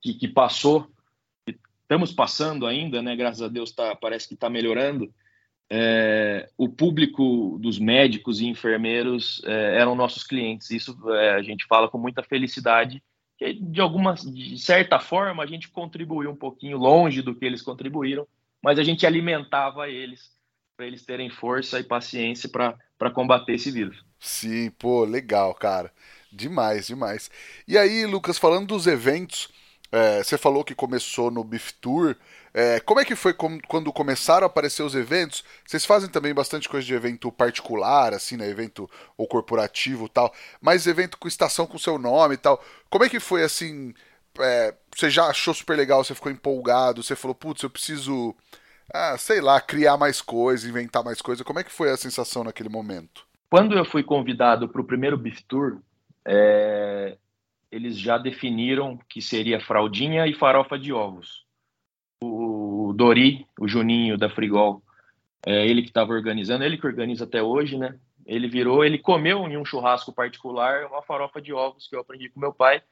[0.00, 0.88] que, que passou,
[1.82, 3.16] estamos passando ainda, né?
[3.16, 5.12] Graças a Deus tá, parece que está melhorando.
[5.68, 10.70] É, o público dos médicos e enfermeiros é, eram nossos clientes.
[10.70, 13.02] Isso é, a gente fala com muita felicidade.
[13.40, 17.62] Que de alguma, de certa forma, a gente contribuiu um pouquinho longe do que eles
[17.62, 18.28] contribuíram,
[18.62, 20.30] mas a gente alimentava eles
[20.76, 24.04] para eles terem força e paciência para combater esse vírus.
[24.18, 25.90] Sim, pô, legal, cara.
[26.30, 27.30] Demais, demais.
[27.66, 29.48] E aí, Lucas, falando dos eventos,
[29.90, 32.16] é, você falou que começou no Beef Tour.
[32.52, 35.44] É, como é que foi com, quando começaram a aparecer os eventos?
[35.64, 38.48] Vocês fazem também bastante coisa de evento particular, assim, né?
[38.48, 42.62] Evento ou corporativo tal, mas evento com estação com seu nome e tal.
[42.88, 43.94] Como é que foi assim?
[44.38, 48.34] É, você já achou super legal, você ficou empolgado, você falou, putz, eu preciso
[48.92, 51.44] ah, sei lá, criar mais coisas, inventar mais coisas.
[51.44, 53.24] Como é que foi a sensação naquele momento?
[53.48, 55.80] Quando eu fui convidado para o primeiro Beef Tour,
[56.24, 57.16] é,
[57.70, 61.44] eles já definiram que seria fraldinha e farofa de ovos.
[62.90, 64.82] O Dori, o Juninho da Frigol,
[65.46, 67.96] é ele que estava organizando, ele que organiza até hoje, né?
[68.26, 72.28] Ele virou, ele comeu em um churrasco particular uma farofa de ovos que eu aprendi
[72.28, 72.82] com meu pai.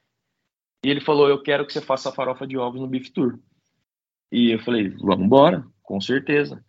[0.85, 3.37] E ele falou: Eu quero que você faça a farofa de ovos no Beef Tour.
[4.31, 6.63] E eu falei: Vamos embora com certeza.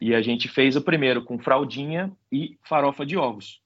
[0.00, 3.60] E a gente fez o primeiro com fraldinha e farofa de ovos.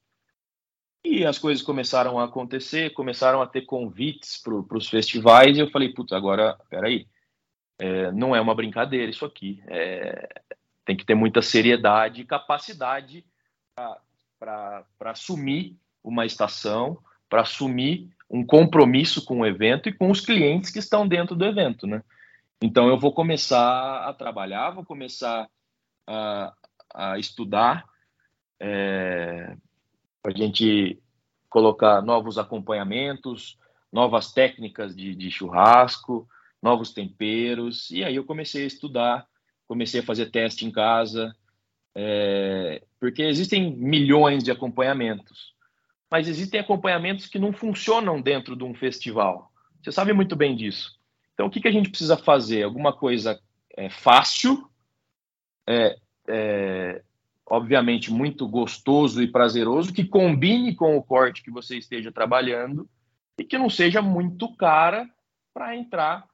[1.05, 5.69] E as coisas começaram a acontecer, começaram a ter convites para os festivais, e eu
[5.69, 7.07] falei, putz, agora, peraí,
[7.79, 9.61] é, não é uma brincadeira isso aqui.
[9.67, 10.41] É,
[10.85, 13.25] tem que ter muita seriedade e capacidade
[14.39, 16.97] para assumir uma estação,
[17.29, 21.45] para assumir um compromisso com o evento e com os clientes que estão dentro do
[21.45, 22.03] evento, né?
[22.61, 25.47] Então, eu vou começar a trabalhar, vou começar
[26.07, 26.53] a,
[26.93, 27.85] a estudar,
[28.59, 29.55] é,
[30.25, 30.99] a gente
[31.49, 33.59] colocar novos acompanhamentos,
[33.91, 36.27] novas técnicas de, de churrasco,
[36.61, 37.89] novos temperos.
[37.91, 39.27] E aí eu comecei a estudar,
[39.67, 41.35] comecei a fazer teste em casa,
[41.95, 45.53] é, porque existem milhões de acompanhamentos,
[46.09, 49.51] mas existem acompanhamentos que não funcionam dentro de um festival.
[49.81, 50.97] Você sabe muito bem disso.
[51.33, 52.63] Então, o que, que a gente precisa fazer?
[52.63, 53.39] Alguma coisa
[53.75, 54.67] é, fácil,
[55.67, 57.03] é, é,
[57.45, 62.89] obviamente muito gostoso e prazeroso, que combine com o corte que você esteja trabalhando
[63.39, 65.09] e que não seja muito cara
[65.53, 66.27] para entrar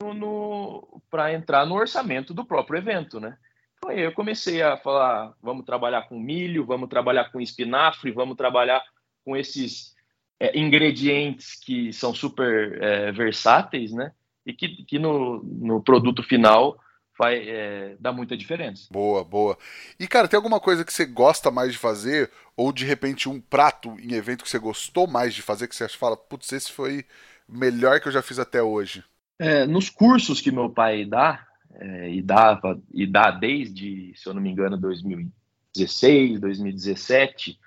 [0.00, 3.36] no, no para entrar no orçamento do próprio evento, né?
[3.76, 8.82] Então eu comecei a falar, vamos trabalhar com milho, vamos trabalhar com espinafre, vamos trabalhar
[9.24, 9.94] com esses
[10.40, 14.12] é, ingredientes que são super é, versáteis, né?
[14.48, 16.80] e que, que no, no produto final
[17.18, 18.86] vai é, dar muita diferença.
[18.90, 19.58] Boa, boa.
[20.00, 22.30] E cara, tem alguma coisa que você gosta mais de fazer?
[22.56, 25.86] Ou de repente um prato em evento que você gostou mais de fazer, que você
[25.90, 27.04] fala, putz, esse foi
[27.46, 29.04] melhor que eu já fiz até hoje?
[29.38, 34.34] É, nos cursos que meu pai dá, é, e dava e dá desde, se eu
[34.34, 37.58] não me engano, 2016, 2017,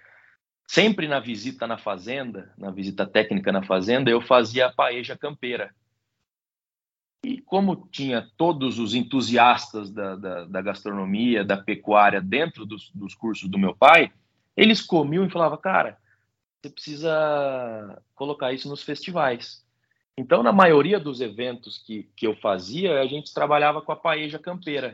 [0.68, 5.74] sempre na visita na fazenda, na visita técnica na fazenda, eu fazia a paeja campeira
[7.24, 13.14] e como tinha todos os entusiastas da, da, da gastronomia, da pecuária dentro dos, dos,
[13.14, 14.12] cursos do meu pai,
[14.58, 15.98] eles comiam e falavam, cara,
[16.62, 19.64] você precisa colocar isso nos festivais.
[20.18, 24.38] Então, na maioria dos eventos que, que eu fazia, a gente trabalhava com a paeja
[24.38, 24.94] campeira,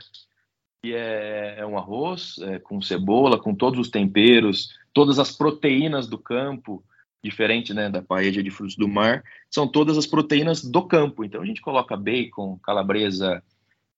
[0.82, 6.08] que é, é um arroz é, com cebola, com todos os temperos, todas as proteínas
[6.08, 6.84] do campo,
[7.24, 11.24] diferente né, da paella de frutos do mar, são todas as proteínas do campo.
[11.24, 13.44] Então a gente coloca bacon, calabresa,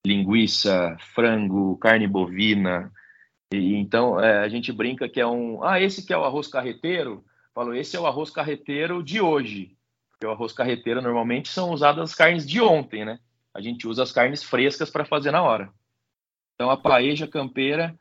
[0.06, 2.92] linguiça, frango, carne bovina.
[3.54, 5.64] E, então é, a gente brinca que é um.
[5.64, 7.24] Ah, esse que é o arroz carreteiro?
[7.54, 9.76] Falou, esse é o arroz carreteiro de hoje.
[10.20, 13.20] Porque o arroz carreteiro normalmente são usadas as carnes de ontem, né?
[13.54, 15.72] A gente usa as carnes frescas para fazer na hora.
[16.56, 17.98] Então a paeja campeira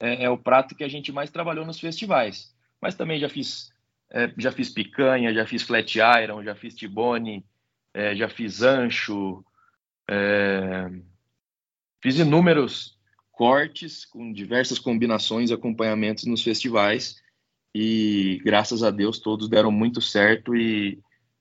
[0.00, 2.56] é, é o prato que a gente mais trabalhou nos festivais.
[2.80, 3.70] Mas também já fiz
[4.10, 7.44] é, já fiz picanha, já fiz flat iron, já fiz tibone,
[7.92, 9.44] é, já fiz ancho,
[10.08, 10.90] é,
[12.00, 12.96] fiz inúmeros
[13.30, 17.22] cortes com diversas combinações e acompanhamentos nos festivais
[17.74, 20.98] e graças a Deus todos deram muito certo e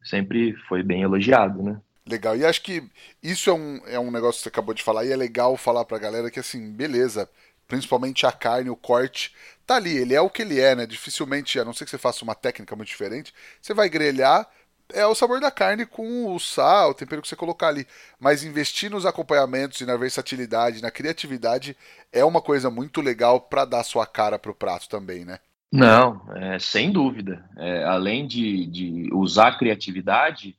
[0.09, 1.79] sempre foi bem elogiado, né?
[2.07, 2.37] Legal.
[2.37, 2.83] E acho que
[3.21, 5.83] isso é um, é um negócio que você acabou de falar e é legal falar
[5.83, 7.29] pra galera que assim, beleza,
[7.67, 10.85] principalmente a carne, o corte, tá ali, ele é o que ele é, né?
[10.85, 14.49] Dificilmente, a não ser que você faça uma técnica muito diferente, você vai grelhar,
[14.93, 17.85] é o sabor da carne com o sal, o tempero que você colocar ali.
[18.19, 21.75] Mas investir nos acompanhamentos e na versatilidade, na criatividade,
[22.11, 25.39] é uma coisa muito legal para dar sua cara pro prato também, né?
[25.71, 27.47] Não, é, sem dúvida.
[27.57, 30.57] É, além de, de usar a criatividade,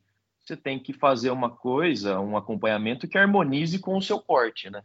[0.48, 4.82] você tem que fazer uma coisa, um acompanhamento que harmonize com o seu corte, né?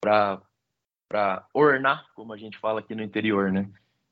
[0.00, 0.42] Para
[1.52, 3.68] ornar, como a gente fala aqui no interior, né?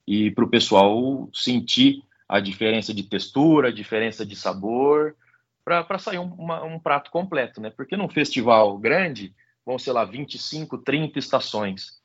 [0.06, 5.16] E para o pessoal sentir a diferença de textura, a diferença de sabor,
[5.64, 7.70] para sair um, uma, um prato completo, né?
[7.70, 12.02] Porque num festival grande, vão, sei lá, 25, 30 estações.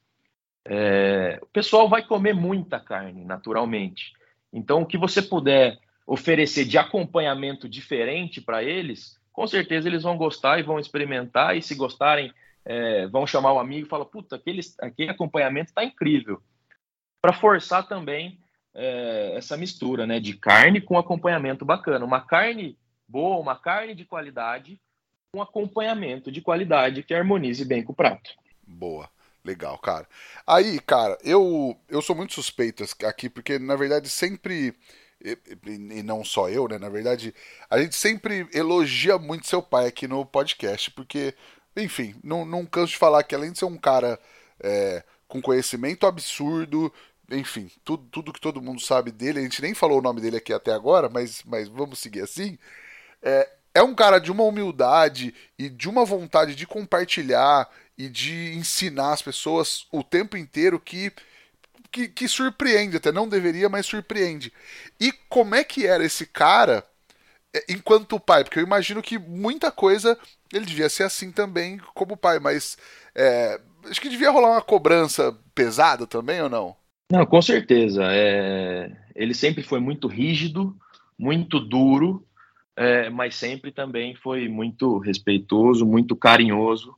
[0.72, 4.14] É, o pessoal vai comer muita carne, naturalmente.
[4.54, 10.16] Então, o que você puder oferecer de acompanhamento diferente para eles, com certeza eles vão
[10.16, 11.58] gostar e vão experimentar.
[11.58, 12.32] E se gostarem,
[12.64, 16.40] é, vão chamar o amigo e falar: Puta, aquele, aquele acompanhamento está incrível.
[17.20, 18.40] Para forçar também
[18.76, 22.06] é, essa mistura né, de carne com acompanhamento bacana.
[22.06, 22.78] Uma carne
[23.08, 24.80] boa, uma carne de qualidade,
[25.34, 28.30] com acompanhamento de qualidade que harmonize bem com o prato.
[28.68, 29.10] Boa.
[29.43, 30.08] Legal, cara.
[30.45, 34.75] Aí, cara, eu eu sou muito suspeito aqui, porque na verdade sempre
[35.21, 36.78] e, e, não só eu, né?
[36.78, 37.34] Na verdade,
[37.69, 41.34] a gente sempre elogia muito seu pai aqui no podcast, porque,
[41.75, 44.19] enfim, não, não canso de falar que além de ser um cara
[44.62, 46.91] é, com conhecimento absurdo,
[47.30, 50.38] enfim, tudo, tudo que todo mundo sabe dele, a gente nem falou o nome dele
[50.38, 52.58] aqui até agora, mas, mas vamos seguir assim.
[53.21, 57.69] É, é um cara de uma humildade e de uma vontade de compartilhar
[58.00, 61.12] e de ensinar as pessoas o tempo inteiro que
[61.92, 64.54] que, que surpreende, até não deveria, mas surpreende.
[65.00, 66.86] E como é que era esse cara
[67.52, 68.44] é, enquanto pai?
[68.44, 70.16] Porque eu imagino que muita coisa
[70.54, 72.78] ele devia ser assim também como pai, mas
[73.16, 73.60] é,
[73.90, 76.76] acho que devia rolar uma cobrança pesada também ou não?
[77.12, 78.04] Não, com certeza.
[78.12, 78.92] É...
[79.16, 80.76] Ele sempre foi muito rígido,
[81.18, 82.24] muito duro,
[82.76, 83.10] é...
[83.10, 86.96] mas sempre também foi muito respeitoso, muito carinhoso.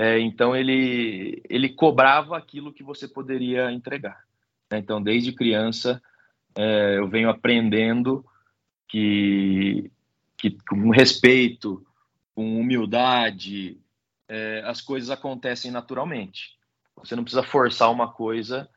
[0.00, 4.24] É, então ele ele cobrava aquilo que você poderia entregar.
[4.70, 4.78] Né?
[4.78, 6.00] Então desde criança
[6.56, 8.24] é, eu venho aprendendo
[8.86, 9.90] que
[10.36, 11.84] que com respeito,
[12.32, 13.76] com humildade,
[14.28, 16.56] é, as coisas acontecem naturalmente.
[16.94, 18.68] Você não precisa forçar uma coisa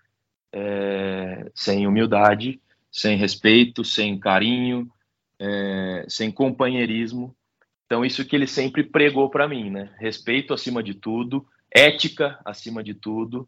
[0.52, 2.60] é, sem humildade,
[2.92, 4.92] sem respeito, sem carinho,
[5.38, 7.36] é, sem companheirismo.
[7.92, 9.94] Então, isso que ele sempre pregou para mim, né?
[10.00, 13.46] Respeito acima de tudo, ética acima de tudo,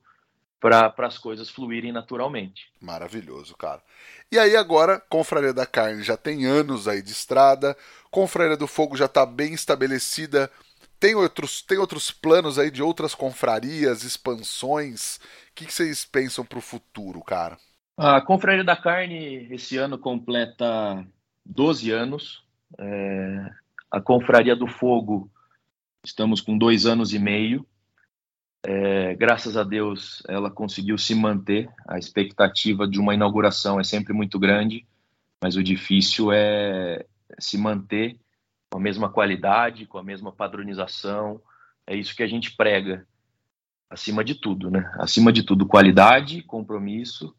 [0.60, 2.70] para as coisas fluírem naturalmente.
[2.82, 3.82] Maravilhoso, cara.
[4.30, 7.78] E aí agora, Confraria da Carne já tem anos aí de estrada,
[8.12, 10.52] Confraria do Fogo já está bem estabelecida.
[11.00, 15.22] Tem outros, tem outros planos aí de outras confrarias, expansões?
[15.52, 17.58] O que, que vocês pensam para o futuro, cara?
[17.96, 21.02] A Confraria da Carne esse ano completa
[21.46, 22.44] 12 anos.
[22.78, 23.63] É,
[23.94, 25.32] a Confraria do Fogo,
[26.04, 27.64] estamos com dois anos e meio.
[28.66, 31.70] É, graças a Deus, ela conseguiu se manter.
[31.88, 34.84] A expectativa de uma inauguração é sempre muito grande,
[35.40, 37.06] mas o difícil é
[37.38, 38.20] se manter
[38.72, 41.40] com a mesma qualidade, com a mesma padronização.
[41.86, 43.06] É isso que a gente prega,
[43.92, 44.92] acima de tudo, né?
[44.96, 47.36] Acima de tudo, qualidade, compromisso.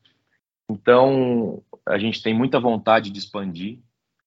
[0.70, 3.80] Então, a gente tem muita vontade de expandir.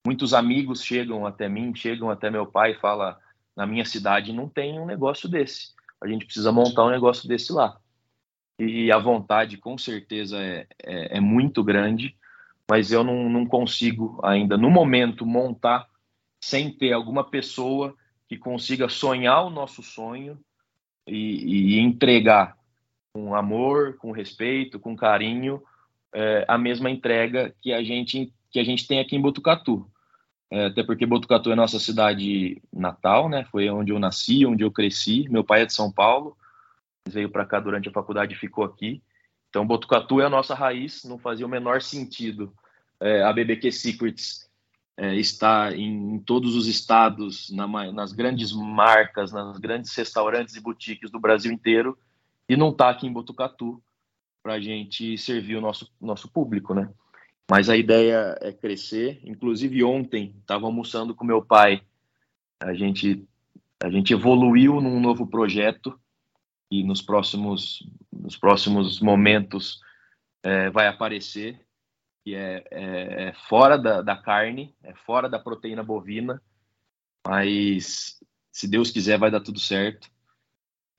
[0.08, 3.14] Muitos amigos chegam até mim, chegam até meu pai e falam:
[3.54, 5.74] na minha cidade não tem um negócio desse.
[6.00, 7.78] A gente precisa montar um negócio desse lá.
[8.58, 12.16] E a vontade, com certeza, é, é, é muito grande,
[12.70, 15.86] mas eu não, não consigo ainda, no momento, montar
[16.42, 17.94] sem ter alguma pessoa
[18.26, 20.40] que consiga sonhar o nosso sonho
[21.06, 22.56] e, e entregar
[23.12, 25.62] com amor, com respeito, com carinho,
[26.14, 29.86] é, a mesma entrega que a gente que a gente tem aqui em Botucatu.
[30.50, 33.44] É, até porque Botucatu é nossa cidade natal, né?
[33.50, 35.28] Foi onde eu nasci, onde eu cresci.
[35.28, 36.36] Meu pai é de São Paulo,
[37.08, 39.02] veio para cá durante a faculdade e ficou aqui.
[39.50, 42.52] Então, Botucatu é a nossa raiz, não fazia o menor sentido
[43.00, 44.48] é, a BBQ Secrets
[44.96, 50.60] é, estar em, em, todos os estados, na, nas grandes marcas, nas grandes restaurantes e
[50.60, 51.96] boutiques do Brasil inteiro
[52.48, 53.80] e não estar tá aqui em Botucatu
[54.42, 56.88] para a gente servir o nosso, nosso público, né?
[57.50, 59.20] Mas a ideia é crescer.
[59.24, 61.82] Inclusive ontem estava almoçando com meu pai.
[62.60, 63.26] A gente
[63.82, 65.98] a gente evoluiu num novo projeto
[66.70, 69.80] e nos próximos nos próximos momentos
[70.42, 71.64] é, vai aparecer
[72.24, 76.42] que é, é, é fora da, da, carne, é fora da proteína bovina,
[77.26, 78.20] mas
[78.52, 80.10] se Deus quiser vai dar tudo certo.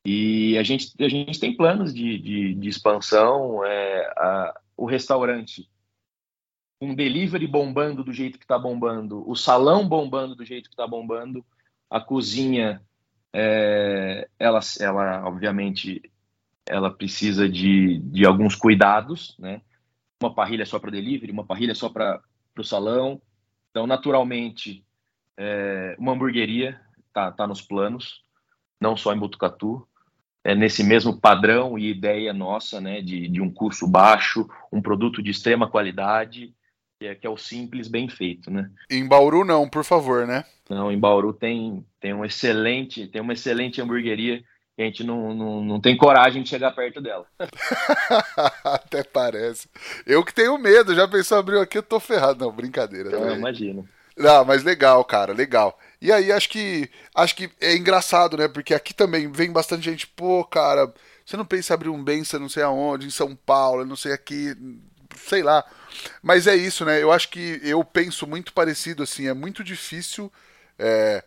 [0.04, 3.62] E a gente, a gente tem planos de, de, de expansão.
[3.64, 5.68] É, a, o restaurante
[6.80, 10.86] um delivery bombando do jeito que está bombando, o salão bombando do jeito que está
[10.86, 11.44] bombando,
[11.90, 12.80] a cozinha,
[13.32, 16.10] é, ela, ela obviamente,
[16.66, 19.60] ela precisa de, de alguns cuidados, né?
[20.22, 22.20] Uma parrilha só para delivery, uma parrilha só para
[22.56, 23.20] o salão.
[23.70, 24.84] Então, naturalmente,
[25.36, 26.80] é, uma hamburgueria
[27.12, 28.22] tá, tá nos planos,
[28.80, 29.86] não só em Botucatu,
[30.42, 35.22] é nesse mesmo padrão e ideia nossa, né, de, de um custo baixo, um produto
[35.22, 36.54] de extrema qualidade,
[37.00, 38.70] que é, que é o simples bem feito, né?
[38.90, 40.44] Em Bauru não, por favor, né?
[40.68, 44.44] Não, em Bauru tem, tem um excelente, tem uma excelente hamburgueria
[44.76, 47.24] que a gente não, não, não tem coragem de chegar perto dela.
[48.62, 49.66] Até parece.
[50.06, 52.44] Eu que tenho medo, já pensou abrir aqui, eu tô ferrado.
[52.44, 53.08] Não, brincadeira.
[53.08, 53.88] Então, eu imagino.
[54.14, 55.78] Não, mas legal, cara, legal.
[56.02, 58.46] E aí acho que acho que é engraçado, né?
[58.46, 60.92] Porque aqui também vem bastante gente, pô, cara,
[61.24, 63.96] você não pensa em abrir um bem, você não sei aonde, em São Paulo, não
[63.96, 64.54] sei aqui,
[65.16, 65.64] sei lá.
[66.22, 67.02] Mas é isso, né?
[67.02, 70.32] Eu acho que eu penso muito parecido, assim, é muito difícil.
[70.78, 71.24] É,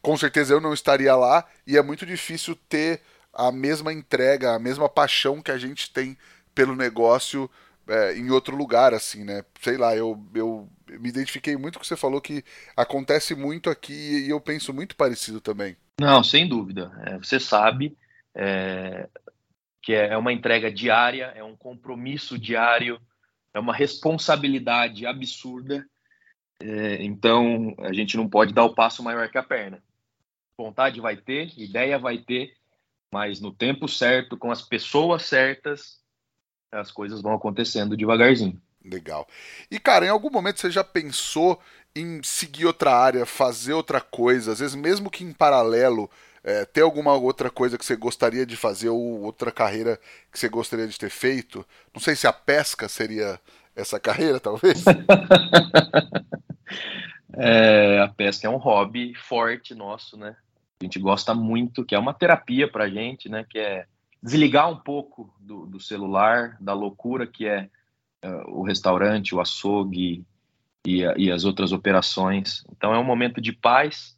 [0.00, 3.00] com certeza eu não estaria lá, e é muito difícil ter
[3.32, 6.16] a mesma entrega, a mesma paixão que a gente tem
[6.54, 7.50] pelo negócio
[7.88, 9.42] é, em outro lugar, assim, né?
[9.60, 12.44] Sei lá, eu, eu me identifiquei muito com o que você falou que
[12.76, 15.76] acontece muito aqui e eu penso muito parecido também.
[15.98, 16.92] Não, sem dúvida.
[17.06, 17.96] É, você sabe
[18.34, 19.08] é,
[19.82, 23.00] que é, é uma entrega diária, é um compromisso diário,
[23.54, 25.86] é uma responsabilidade absurda.
[26.60, 29.82] É, então a gente não pode dar o passo maior que a perna.
[30.58, 32.54] Vontade vai ter, ideia vai ter,
[33.12, 36.00] mas no tempo certo, com as pessoas certas,
[36.72, 38.60] as coisas vão acontecendo devagarzinho.
[38.84, 39.26] Legal.
[39.70, 41.60] E, cara, em algum momento você já pensou
[41.96, 46.10] em seguir outra área, fazer outra coisa, às vezes mesmo que em paralelo,
[46.44, 49.98] é, ter alguma outra coisa que você gostaria de fazer ou outra carreira
[50.30, 51.66] que você gostaria de ter feito?
[51.92, 53.40] Não sei se a pesca seria
[53.74, 54.84] essa carreira, talvez.
[57.34, 60.36] é, a pesca é um hobby forte nosso, né?
[60.80, 63.46] A gente gosta muito, que é uma terapia pra gente, né?
[63.48, 63.86] Que é
[64.22, 67.68] desligar um pouco do, do celular, da loucura que é
[68.24, 70.24] uh, o restaurante, o açougue
[70.86, 72.64] e, e, as outras operações.
[72.70, 74.13] Então é um momento de paz,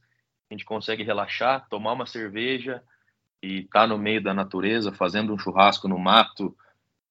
[0.51, 2.83] a gente consegue relaxar, tomar uma cerveja
[3.43, 6.57] e estar tá no meio da natureza, fazendo um churrasco no mato,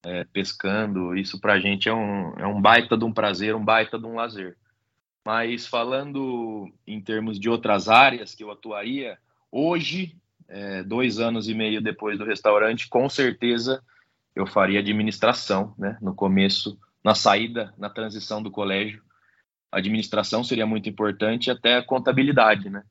[0.04, 1.16] é, pescando.
[1.16, 4.06] Isso para a gente é um, é um baita de um prazer, um baita de
[4.06, 4.58] um lazer.
[5.26, 9.18] Mas falando em termos de outras áreas que eu atuaria,
[9.52, 10.16] hoje
[10.48, 13.84] é, dois anos e meio depois do restaurante, com certeza
[14.36, 15.98] eu faria administração, né?
[16.02, 19.02] No começo, na saída, na transição do colégio,
[19.72, 22.84] administração seria muito importante, até a contabilidade, né?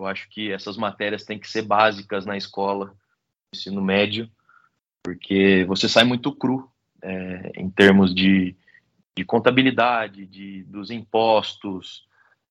[0.00, 2.96] Eu acho que essas matérias têm que ser básicas na escola,
[3.54, 4.30] ensino médio,
[5.04, 6.70] porque você sai muito cru
[7.02, 8.56] é, em termos de,
[9.14, 12.06] de contabilidade, de, dos impostos,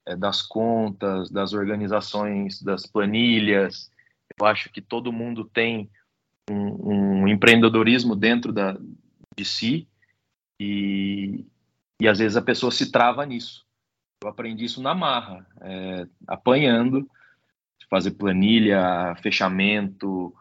[0.05, 3.91] é, das contas, das organizações, das planilhas,
[4.39, 5.89] eu acho que todo mundo tem
[6.51, 8.77] um, um empreendedorismo dentro da,
[9.35, 9.87] de si
[10.59, 11.45] e,
[11.99, 13.65] e às vezes a pessoa se trava nisso.
[14.23, 17.09] Eu aprendi isso na marra, é, apanhando,
[17.89, 20.33] fazer planilha, fechamento,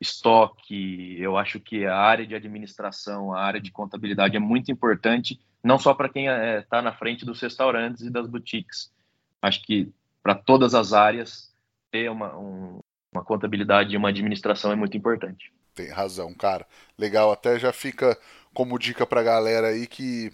[0.00, 1.16] estoque.
[1.18, 5.78] Eu acho que a área de administração, a área de contabilidade é muito importante, não
[5.78, 8.92] só para quem está é, tá na frente dos restaurantes e das boutiques.
[9.40, 11.52] Acho que para todas as áreas
[11.90, 12.80] ter uma, um,
[13.12, 15.52] uma contabilidade e uma administração é muito importante.
[15.74, 16.66] Tem razão, cara.
[16.98, 18.18] Legal, até já fica
[18.52, 20.30] como dica pra galera aí que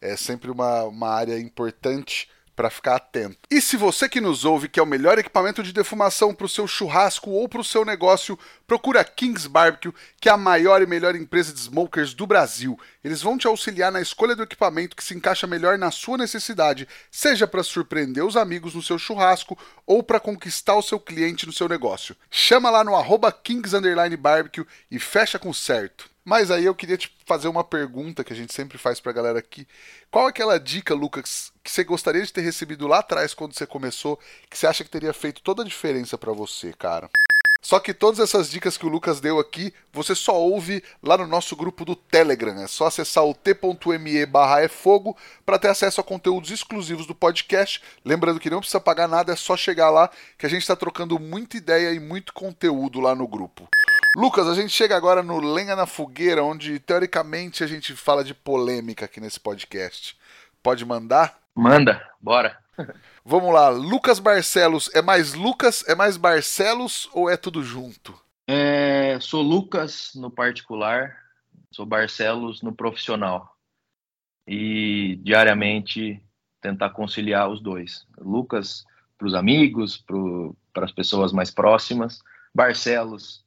[0.00, 3.38] é sempre uma, uma área importante para ficar atento.
[3.50, 6.66] E se você que nos ouve quer o melhor equipamento de defumação para o seu
[6.66, 11.14] churrasco ou para o seu negócio, procura Kings Barbecue, que é a maior e melhor
[11.14, 12.78] empresa de smokers do Brasil.
[13.02, 16.88] Eles vão te auxiliar na escolha do equipamento que se encaixa melhor na sua necessidade,
[17.10, 21.52] seja para surpreender os amigos no seu churrasco ou para conquistar o seu cliente no
[21.52, 22.16] seu negócio.
[22.30, 23.76] Chama lá no arroba Kings
[24.18, 26.10] Barbecue e fecha com certo.
[26.24, 29.38] Mas aí eu queria te fazer uma pergunta que a gente sempre faz pra galera
[29.38, 29.66] aqui.
[30.10, 33.66] Qual é aquela dica, Lucas, que você gostaria de ter recebido lá atrás quando você
[33.66, 34.18] começou,
[34.50, 37.08] que você acha que teria feito toda a diferença para você, cara?
[37.62, 41.28] Só que todas essas dicas que o Lucas deu aqui, você só ouve lá no
[41.28, 42.60] nosso grupo do Telegram.
[42.60, 47.80] É só acessar o t.me barra fogo para ter acesso a conteúdos exclusivos do podcast.
[48.04, 51.20] Lembrando que não precisa pagar nada, é só chegar lá que a gente está trocando
[51.20, 53.68] muita ideia e muito conteúdo lá no grupo.
[54.16, 58.34] Lucas, a gente chega agora no Lenha na Fogueira, onde teoricamente a gente fala de
[58.34, 60.18] polêmica aqui nesse podcast.
[60.60, 61.41] Pode mandar?
[61.54, 62.58] Manda, bora.
[63.24, 68.18] Vamos lá, Lucas Barcelos, é mais Lucas, é mais Barcelos ou é tudo junto?
[68.46, 71.16] É, sou Lucas no particular,
[71.70, 73.56] sou Barcelos no profissional.
[74.46, 76.20] E diariamente
[76.60, 78.06] tentar conciliar os dois.
[78.18, 78.84] Lucas
[79.16, 80.04] para os amigos,
[80.72, 82.20] para as pessoas mais próximas,
[82.54, 83.44] Barcelos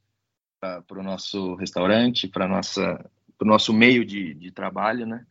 [0.58, 5.26] para o nosso restaurante, para o nosso meio de, de trabalho, né?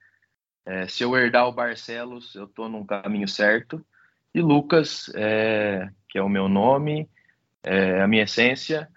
[0.65, 3.85] É, se eu herdar o Barcelos, eu estou num caminho certo.
[4.33, 7.09] E Lucas, é, que é o meu nome,
[7.63, 8.89] é a minha essência,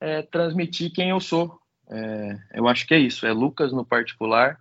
[0.00, 1.60] é transmitir quem eu sou.
[1.90, 4.58] É, eu acho que é isso, é Lucas no particular,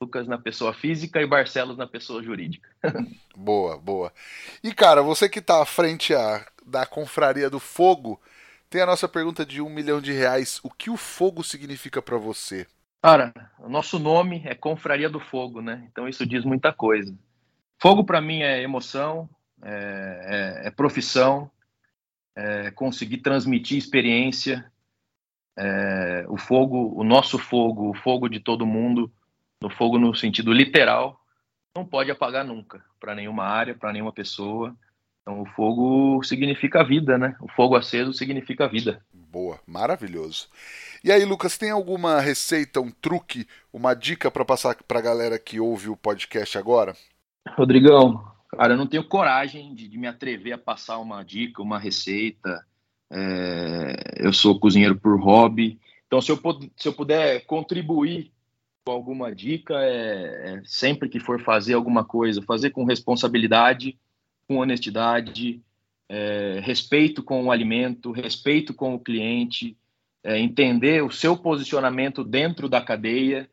[0.00, 2.68] Lucas na pessoa física e Barcelos na pessoa jurídica.
[3.36, 4.12] boa, boa.
[4.64, 8.20] E cara, você que está à frente a, da Confraria do Fogo,
[8.70, 10.60] tem a nossa pergunta de um milhão de reais.
[10.62, 12.66] O que o fogo significa para você?
[13.02, 15.86] Cara, o nosso nome é Confraria do Fogo, né?
[15.90, 17.16] Então isso diz muita coisa.
[17.78, 19.28] Fogo para mim é emoção,
[19.62, 21.50] é, é, é profissão,
[22.36, 24.70] é conseguir transmitir experiência.
[25.58, 29.10] É, o fogo, o nosso fogo, o fogo de todo mundo,
[29.62, 31.18] no fogo no sentido literal,
[31.74, 34.76] não pode apagar nunca, para nenhuma área, para nenhuma pessoa.
[35.22, 37.36] Então, o fogo significa vida, né?
[37.40, 39.02] O fogo aceso significa vida.
[39.30, 40.48] Boa, maravilhoso.
[41.04, 45.38] E aí, Lucas, tem alguma receita, um truque, uma dica para passar para a galera
[45.38, 46.96] que ouve o podcast agora?
[47.50, 51.78] Rodrigão, cara, eu não tenho coragem de, de me atrever a passar uma dica, uma
[51.78, 52.66] receita.
[53.08, 55.78] É, eu sou cozinheiro por hobby.
[56.08, 56.40] Então, se eu,
[56.76, 58.32] se eu puder contribuir
[58.84, 63.96] com alguma dica, é, é, sempre que for fazer alguma coisa, fazer com responsabilidade,
[64.48, 65.62] com honestidade,
[66.10, 69.76] é, respeito com o alimento, respeito com o cliente,
[70.24, 73.48] é, entender o seu posicionamento dentro da cadeia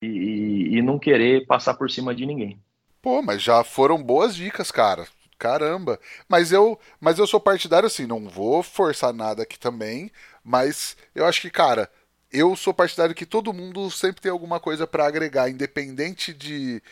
[0.00, 2.58] e, e não querer passar por cima de ninguém.
[3.02, 5.06] Pô, mas já foram boas dicas, cara.
[5.38, 6.00] Caramba.
[6.26, 10.10] Mas eu, mas eu sou partidário assim, não vou forçar nada aqui também,
[10.42, 11.90] mas eu acho que, cara,
[12.32, 16.82] eu sou partidário que todo mundo sempre tem alguma coisa para agregar, independente de,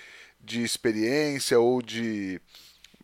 [0.41, 2.41] de experiência ou de,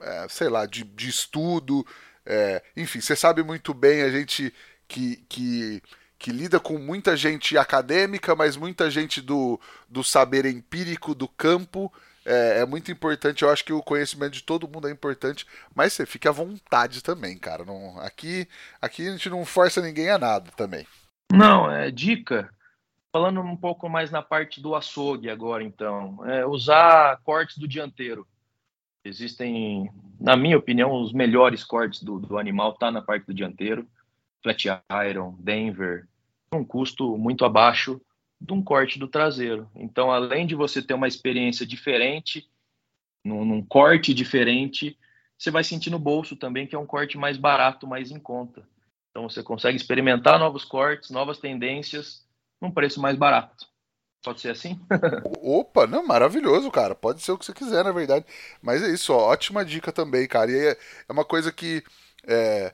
[0.05, 1.85] é, sei lá, de, de estudo.
[2.27, 4.53] É, enfim, você sabe muito bem, a gente
[4.87, 5.83] que, que,
[6.19, 11.93] que lida com muita gente acadêmica, mas muita gente do, do saber empírico, do campo.
[12.27, 15.93] É, é, muito importante, eu acho que o conhecimento de todo mundo é importante, mas
[15.93, 17.65] você fica à vontade também, cara.
[17.65, 18.49] Não, aqui,
[18.81, 20.87] aqui a gente não força ninguém a nada também.
[21.31, 22.49] Não, é dica.
[23.13, 28.27] Falando um pouco mais na parte do açougue agora, então, é usar cortes do dianteiro.
[29.05, 33.87] Existem, na minha opinião, os melhores cortes do, do animal tá na parte do dianteiro.
[34.43, 34.67] Flat
[35.09, 36.07] Iron, Denver,
[36.53, 38.01] um custo muito abaixo
[38.41, 39.69] de um corte do traseiro.
[39.75, 42.49] Então, além de você ter uma experiência diferente,
[43.25, 44.99] num, num corte diferente,
[45.37, 48.67] você vai sentir no bolso também que é um corte mais barato, mais em conta.
[49.11, 52.27] Então você consegue experimentar novos cortes, novas tendências,
[52.61, 53.67] num preço mais barato.
[54.25, 54.81] Pode ser assim?
[55.43, 56.95] Opa, não, maravilhoso, cara.
[56.95, 58.25] Pode ser o que você quiser, na verdade.
[58.63, 60.51] Mas é isso, ó, ótima dica também, cara.
[60.51, 61.85] E é, é uma coisa que
[62.27, 62.73] é,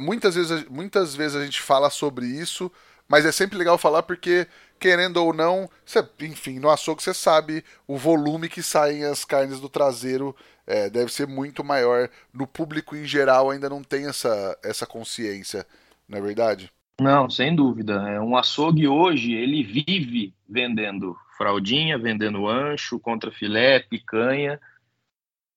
[0.00, 2.70] muitas, vezes, muitas vezes a gente fala sobre isso,
[3.08, 4.48] mas é sempre legal falar porque,
[4.80, 9.60] querendo ou não, você, enfim, no açougue você sabe o volume que saem as carnes
[9.60, 10.34] do traseiro
[10.66, 12.10] é, deve ser muito maior.
[12.32, 15.64] No público em geral ainda não tem essa, essa consciência,
[16.08, 16.72] não é verdade?
[17.00, 17.94] Não, sem dúvida.
[18.08, 24.60] É um açougue hoje, ele vive vendendo fraldinha, vendendo ancho, contra filé, picanha.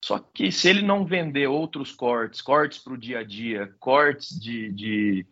[0.04, 4.40] Só que se ele não vender outros cortes, cortes para o dia a dia, cortes
[4.40, 5.26] de, de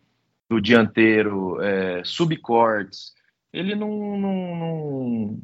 [0.48, 3.12] do dianteiro, é, subcortes,
[3.52, 5.42] ele não, não, não,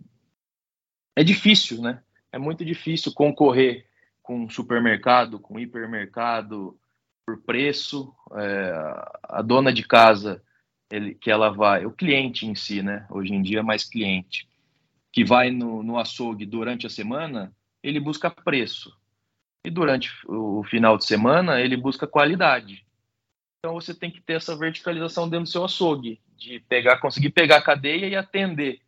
[1.16, 2.00] É difícil, né?
[2.30, 3.86] É muito difícil concorrer
[4.22, 6.78] com supermercado, com hipermercado,
[7.26, 8.14] por preço.
[8.36, 8.72] É,
[9.24, 10.40] a dona de casa,
[10.94, 13.06] ele, que ela vai, o cliente em si, né?
[13.10, 14.48] Hoje em dia é mais cliente,
[15.10, 18.96] que vai no, no açougue durante a semana, ele busca preço.
[19.64, 22.84] E durante o final de semana, ele busca qualidade.
[23.58, 27.58] Então você tem que ter essa verticalização dentro do seu açougue, de pegar, conseguir pegar
[27.58, 28.80] a cadeia e atender.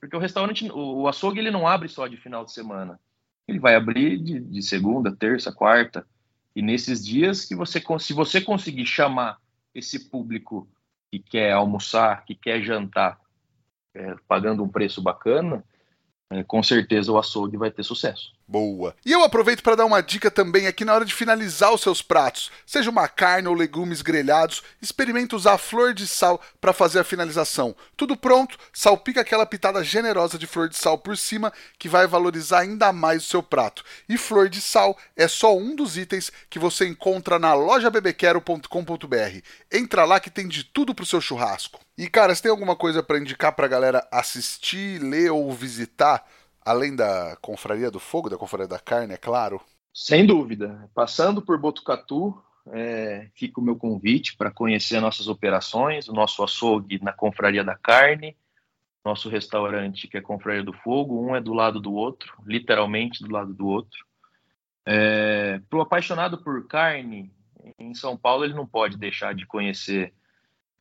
[0.00, 2.98] Porque o restaurante, o açougue, ele não abre só de final de semana
[3.46, 6.06] ele vai abrir de, de segunda, terça, quarta.
[6.54, 9.38] E nesses dias que você, se você conseguir chamar
[9.74, 10.68] esse público
[11.12, 13.20] que quer almoçar, que quer jantar,
[13.94, 15.62] é, pagando um preço bacana,
[16.30, 18.32] é, com certeza o açougue vai ter sucesso.
[18.52, 18.94] Boa.
[19.02, 22.02] E eu aproveito para dar uma dica também aqui na hora de finalizar os seus
[22.02, 22.50] pratos.
[22.66, 27.74] Seja uma carne ou legumes grelhados, experimente usar flor de sal para fazer a finalização.
[27.96, 32.58] Tudo pronto, salpica aquela pitada generosa de flor de sal por cima que vai valorizar
[32.58, 33.82] ainda mais o seu prato.
[34.06, 39.40] E flor de sal é só um dos itens que você encontra na lojabebequero.com.br.
[39.72, 41.80] Entra lá que tem de tudo pro seu churrasco.
[41.96, 46.22] E cara, você tem alguma coisa para indicar pra galera assistir, ler ou visitar?
[46.64, 49.60] Além da Confraria do Fogo, da Confraria da Carne, é claro?
[49.92, 50.88] Sem dúvida.
[50.94, 52.40] Passando por Botucatu,
[52.72, 57.74] é, fica o meu convite para conhecer nossas operações, o nosso açougue na Confraria da
[57.74, 58.36] Carne,
[59.04, 63.32] nosso restaurante que é Confraria do Fogo, um é do lado do outro, literalmente do
[63.32, 64.06] lado do outro.
[64.86, 67.32] É, Para o apaixonado por carne,
[67.78, 70.12] em São Paulo ele não pode deixar de conhecer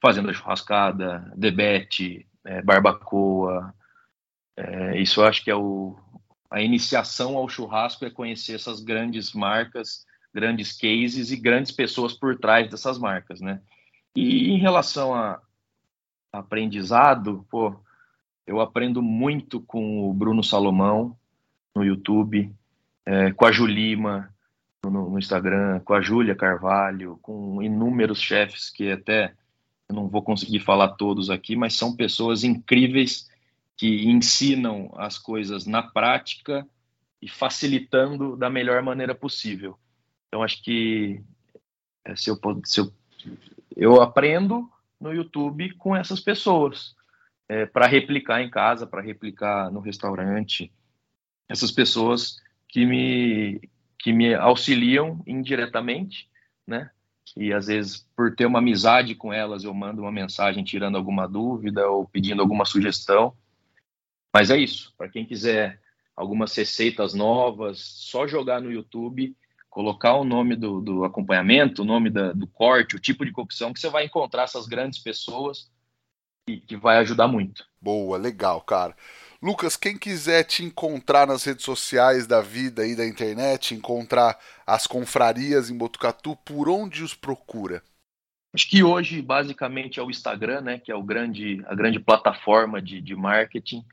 [0.01, 3.73] Fazenda Churrascada, Debete, é, Barbacoa.
[4.57, 5.97] É, isso eu acho que é o,
[6.49, 12.37] a iniciação ao churrasco é conhecer essas grandes marcas, grandes cases e grandes pessoas por
[12.37, 13.61] trás dessas marcas, né?
[14.15, 15.41] E em relação a
[16.33, 17.75] aprendizado, pô,
[18.45, 21.17] eu aprendo muito com o Bruno Salomão
[21.75, 22.53] no YouTube,
[23.05, 24.33] é, com a Julima
[24.83, 29.33] no, no Instagram, com a Júlia Carvalho, com inúmeros chefes que até
[29.89, 33.30] eu não vou conseguir falar todos aqui, mas são pessoas incríveis
[33.77, 36.67] que ensinam as coisas na prática
[37.21, 39.77] e facilitando da melhor maneira possível.
[40.27, 41.21] Então, acho que
[42.05, 42.93] é, se eu, se eu,
[43.75, 44.69] eu aprendo
[44.99, 46.95] no YouTube com essas pessoas
[47.49, 50.71] é, para replicar em casa, para replicar no restaurante.
[51.49, 52.37] Essas pessoas
[52.69, 53.69] que me,
[53.99, 56.29] que me auxiliam indiretamente,
[56.65, 56.89] né?
[57.35, 61.27] E às vezes, por ter uma amizade com elas, eu mando uma mensagem tirando alguma
[61.27, 63.33] dúvida ou pedindo alguma sugestão.
[64.33, 64.93] Mas é isso.
[64.97, 65.79] Para quem quiser
[66.15, 69.35] algumas receitas novas, só jogar no YouTube,
[69.69, 73.73] colocar o nome do, do acompanhamento, o nome da, do corte, o tipo de cocção,
[73.73, 75.71] que você vai encontrar essas grandes pessoas
[76.47, 77.65] e que vai ajudar muito.
[77.81, 78.95] Boa, legal, cara.
[79.41, 84.85] Lucas, quem quiser te encontrar nas redes sociais da vida e da internet, encontrar as
[84.85, 87.81] confrarias em Botucatu, por onde os procura?
[88.53, 90.77] Acho que hoje, basicamente, é o Instagram, né?
[90.77, 93.83] Que é o grande, a grande plataforma de, de marketing.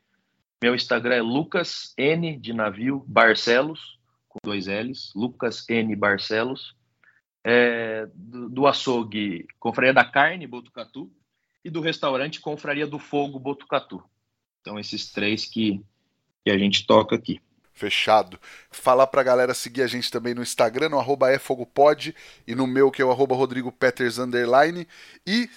[0.63, 3.99] Meu Instagram é Lucas N de navio Barcelos,
[4.29, 6.77] com dois L's, Lucas N Barcelos.
[7.45, 11.11] É, do, do açougue Confraria da Carne, Botucatu,
[11.65, 14.03] e do restaurante Confraria do Fogo Botucatu.
[14.61, 15.81] Então, esses três que,
[16.45, 17.41] que a gente toca aqui.
[17.73, 18.41] Fechado.
[18.71, 22.15] Falar pra galera seguir a gente também no Instagram, no arroba efogopod,
[22.47, 24.87] e no meu, que é o arroba Rodrigo Peters, underline.
[25.25, 25.49] E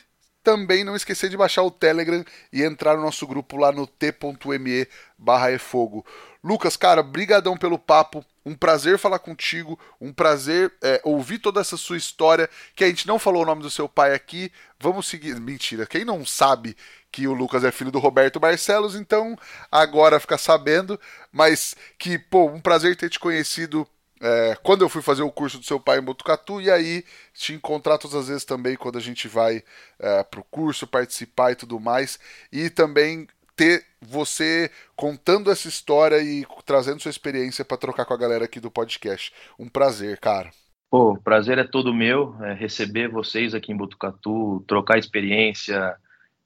[0.44, 4.88] também não esquecer de baixar o Telegram e entrar no nosso grupo lá no t.me
[5.18, 6.06] barra efogo.
[6.44, 8.26] Lucas, cara, brigadão pelo papo.
[8.44, 13.08] Um prazer falar contigo, um prazer é, ouvir toda essa sua história, que a gente
[13.08, 14.52] não falou o nome do seu pai aqui.
[14.80, 15.39] Vamos seguir.
[15.39, 16.76] Mentira, quem não sabe
[17.12, 19.38] que o Lucas é filho do Roberto Barcelos, então
[19.72, 21.00] agora fica sabendo.
[21.32, 23.88] Mas que, pô, um prazer ter te conhecido
[24.22, 27.03] é, quando eu fui fazer o curso do seu pai em Botucatu, e aí
[27.34, 29.63] te encontrar todas as vezes também quando a gente vai
[29.99, 32.19] é, pro curso, participar e tudo mais.
[32.51, 38.17] E também ter você contando essa história e trazendo sua experiência para trocar com a
[38.17, 39.34] galera aqui do podcast.
[39.57, 40.51] Um prazer, cara.
[40.89, 45.95] Pô, prazer é todo meu, é receber vocês aqui em Botucatu, trocar experiência,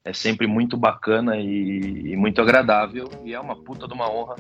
[0.04, 4.36] é sempre muito bacana e, e, muito agradável, e é uma puta de uma honra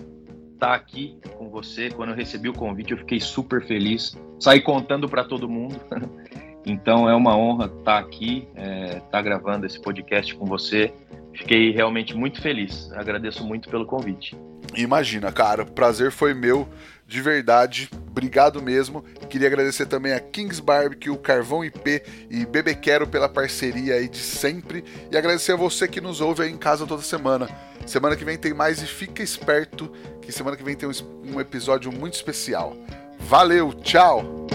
[0.55, 1.89] estar tá aqui com você.
[1.89, 5.79] Quando eu recebi o convite, eu fiquei super feliz, saí contando para todo mundo.
[6.65, 10.91] então é uma honra estar tá aqui, estar é, tá gravando esse podcast com você
[11.37, 12.91] fiquei realmente muito feliz.
[12.93, 14.37] Agradeço muito pelo convite.
[14.75, 16.67] Imagina, cara, o prazer foi meu,
[17.07, 17.89] de verdade.
[18.09, 19.03] Obrigado mesmo.
[19.29, 24.83] Queria agradecer também a Kings Barbecue, Carvão IP e Bebequero pela parceria aí de sempre.
[25.11, 27.47] E agradecer a você que nos ouve aí em casa toda semana.
[27.85, 29.91] Semana que vem tem mais e fica esperto
[30.25, 30.89] que semana que vem tem
[31.23, 32.75] um episódio muito especial.
[33.19, 34.54] Valeu, tchau!